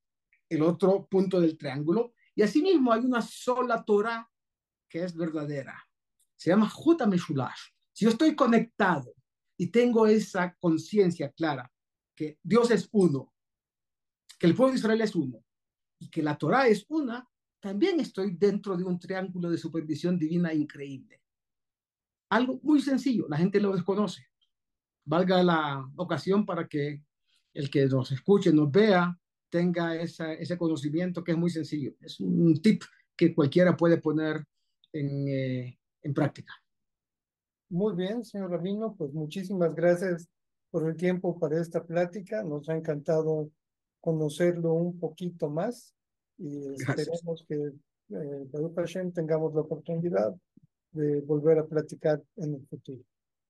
el 0.48 0.62
otro 0.62 1.06
punto 1.06 1.38
del 1.38 1.58
triángulo, 1.58 2.14
y 2.34 2.40
asimismo 2.40 2.94
hay 2.94 3.04
una 3.04 3.20
sola 3.20 3.84
Torah 3.84 4.26
que 4.88 5.04
es 5.04 5.14
verdadera. 5.14 5.76
Se 6.34 6.48
llama 6.48 6.70
Juta 6.70 7.06
Meshulash. 7.06 7.60
Si 7.92 8.06
yo 8.06 8.10
estoy 8.10 8.34
conectado 8.34 9.12
y 9.58 9.66
tengo 9.66 10.06
esa 10.06 10.54
conciencia 10.58 11.30
clara 11.32 11.70
que 12.16 12.38
Dios 12.42 12.70
es 12.70 12.88
uno, 12.92 13.32
que 14.38 14.46
el 14.46 14.54
pueblo 14.54 14.72
de 14.72 14.78
Israel 14.78 15.00
es 15.02 15.14
uno 15.14 15.44
y 15.98 16.08
que 16.10 16.22
la 16.22 16.36
Torah 16.36 16.66
es 16.66 16.84
una, 16.88 17.28
también 17.60 18.00
estoy 18.00 18.32
dentro 18.32 18.76
de 18.76 18.84
un 18.84 18.98
triángulo 18.98 19.50
de 19.50 19.58
supervisión 19.58 20.18
divina 20.18 20.52
increíble. 20.52 21.20
Algo 22.30 22.58
muy 22.62 22.80
sencillo, 22.80 23.26
la 23.28 23.36
gente 23.36 23.60
lo 23.60 23.72
desconoce. 23.72 24.26
Valga 25.04 25.42
la 25.42 25.88
ocasión 25.96 26.44
para 26.44 26.66
que 26.66 27.02
el 27.54 27.70
que 27.70 27.86
nos 27.86 28.10
escuche, 28.12 28.52
nos 28.52 28.70
vea, 28.70 29.16
tenga 29.48 29.94
ese 29.96 30.58
conocimiento 30.58 31.22
que 31.22 31.32
es 31.32 31.38
muy 31.38 31.50
sencillo. 31.50 31.94
Es 32.00 32.18
un 32.20 32.60
tip 32.60 32.82
que 33.16 33.34
cualquiera 33.34 33.76
puede 33.76 33.98
poner 33.98 34.44
en, 34.92 35.28
eh, 35.28 35.78
práctica. 36.14 36.54
Muy 37.68 37.96
bien, 37.96 38.24
señor 38.24 38.50
Rabino, 38.50 38.94
pues 38.94 39.12
muchísimas 39.12 39.74
gracias 39.74 40.28
por 40.76 40.90
el 40.90 40.96
tiempo 40.98 41.38
para 41.38 41.58
esta 41.58 41.82
plática. 41.82 42.42
Nos 42.42 42.68
ha 42.68 42.76
encantado 42.76 43.50
conocerlo 43.98 44.74
un 44.74 45.00
poquito 45.00 45.48
más 45.48 45.94
y 46.36 46.66
esperemos 46.74 47.46
que 47.48 47.72
eh, 48.10 49.10
tengamos 49.14 49.54
la 49.54 49.62
oportunidad 49.62 50.36
de 50.92 51.22
volver 51.22 51.60
a 51.60 51.66
platicar 51.66 52.22
en 52.36 52.56
el 52.56 52.66
futuro. 52.66 53.02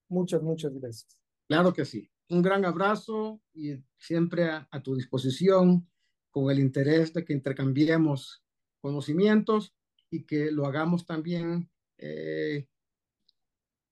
Muchas, 0.08 0.40
muchas 0.40 0.72
gracias. 0.74 1.18
Claro 1.48 1.72
que 1.72 1.84
sí. 1.84 2.08
Un 2.28 2.42
gran 2.42 2.64
abrazo 2.64 3.40
y 3.52 3.74
siempre 3.98 4.44
a, 4.48 4.80
tu 4.84 4.94
disposición 4.94 5.84
con 6.30 6.48
el 6.48 6.60
interés 6.60 7.12
de 7.12 7.24
que 7.24 7.32
intercambiemos 7.32 8.44
conocimientos 8.80 9.74
y 10.10 10.22
que 10.22 10.52
lo 10.52 10.64
hagamos 10.64 11.04
también 11.04 11.68
eh, 11.98 12.68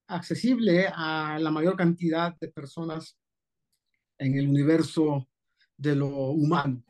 accesible 0.07 0.87
a 0.87 1.37
la 1.37 1.51
mayor 1.51 1.75
cantidad 1.75 2.33
de 2.39 2.47
personas 2.47 3.17
en 4.17 4.37
el 4.37 4.49
universo 4.49 5.27
de 5.77 5.95
lo 5.95 6.07
humano, 6.07 6.81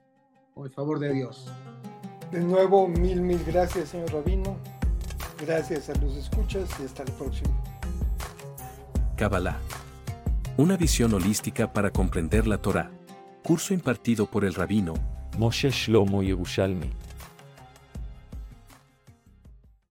por 0.53 0.67
el 0.67 0.73
favor 0.73 0.99
de 0.99 1.13
Dios. 1.13 1.47
De 2.31 2.41
nuevo, 2.41 2.87
mil, 2.87 3.21
mil 3.21 3.43
gracias, 3.45 3.89
señor 3.89 4.11
Rabino. 4.11 4.57
Gracias 5.45 5.89
a 5.89 5.95
los 5.95 6.15
escuchas 6.15 6.69
y 6.79 6.85
hasta 6.85 7.03
el 7.03 7.11
próximo. 7.13 7.63
Kabbalah. 9.17 9.59
Una 10.57 10.77
visión 10.77 11.13
holística 11.13 11.71
para 11.73 11.91
comprender 11.91 12.47
la 12.47 12.57
Torah. 12.61 12.91
Curso 13.43 13.73
impartido 13.73 14.25
por 14.25 14.45
el 14.45 14.53
rabino 14.53 14.93
Moshe 15.37 15.69
Shlomo 15.69 16.23
Yerushalmi. 16.23 16.89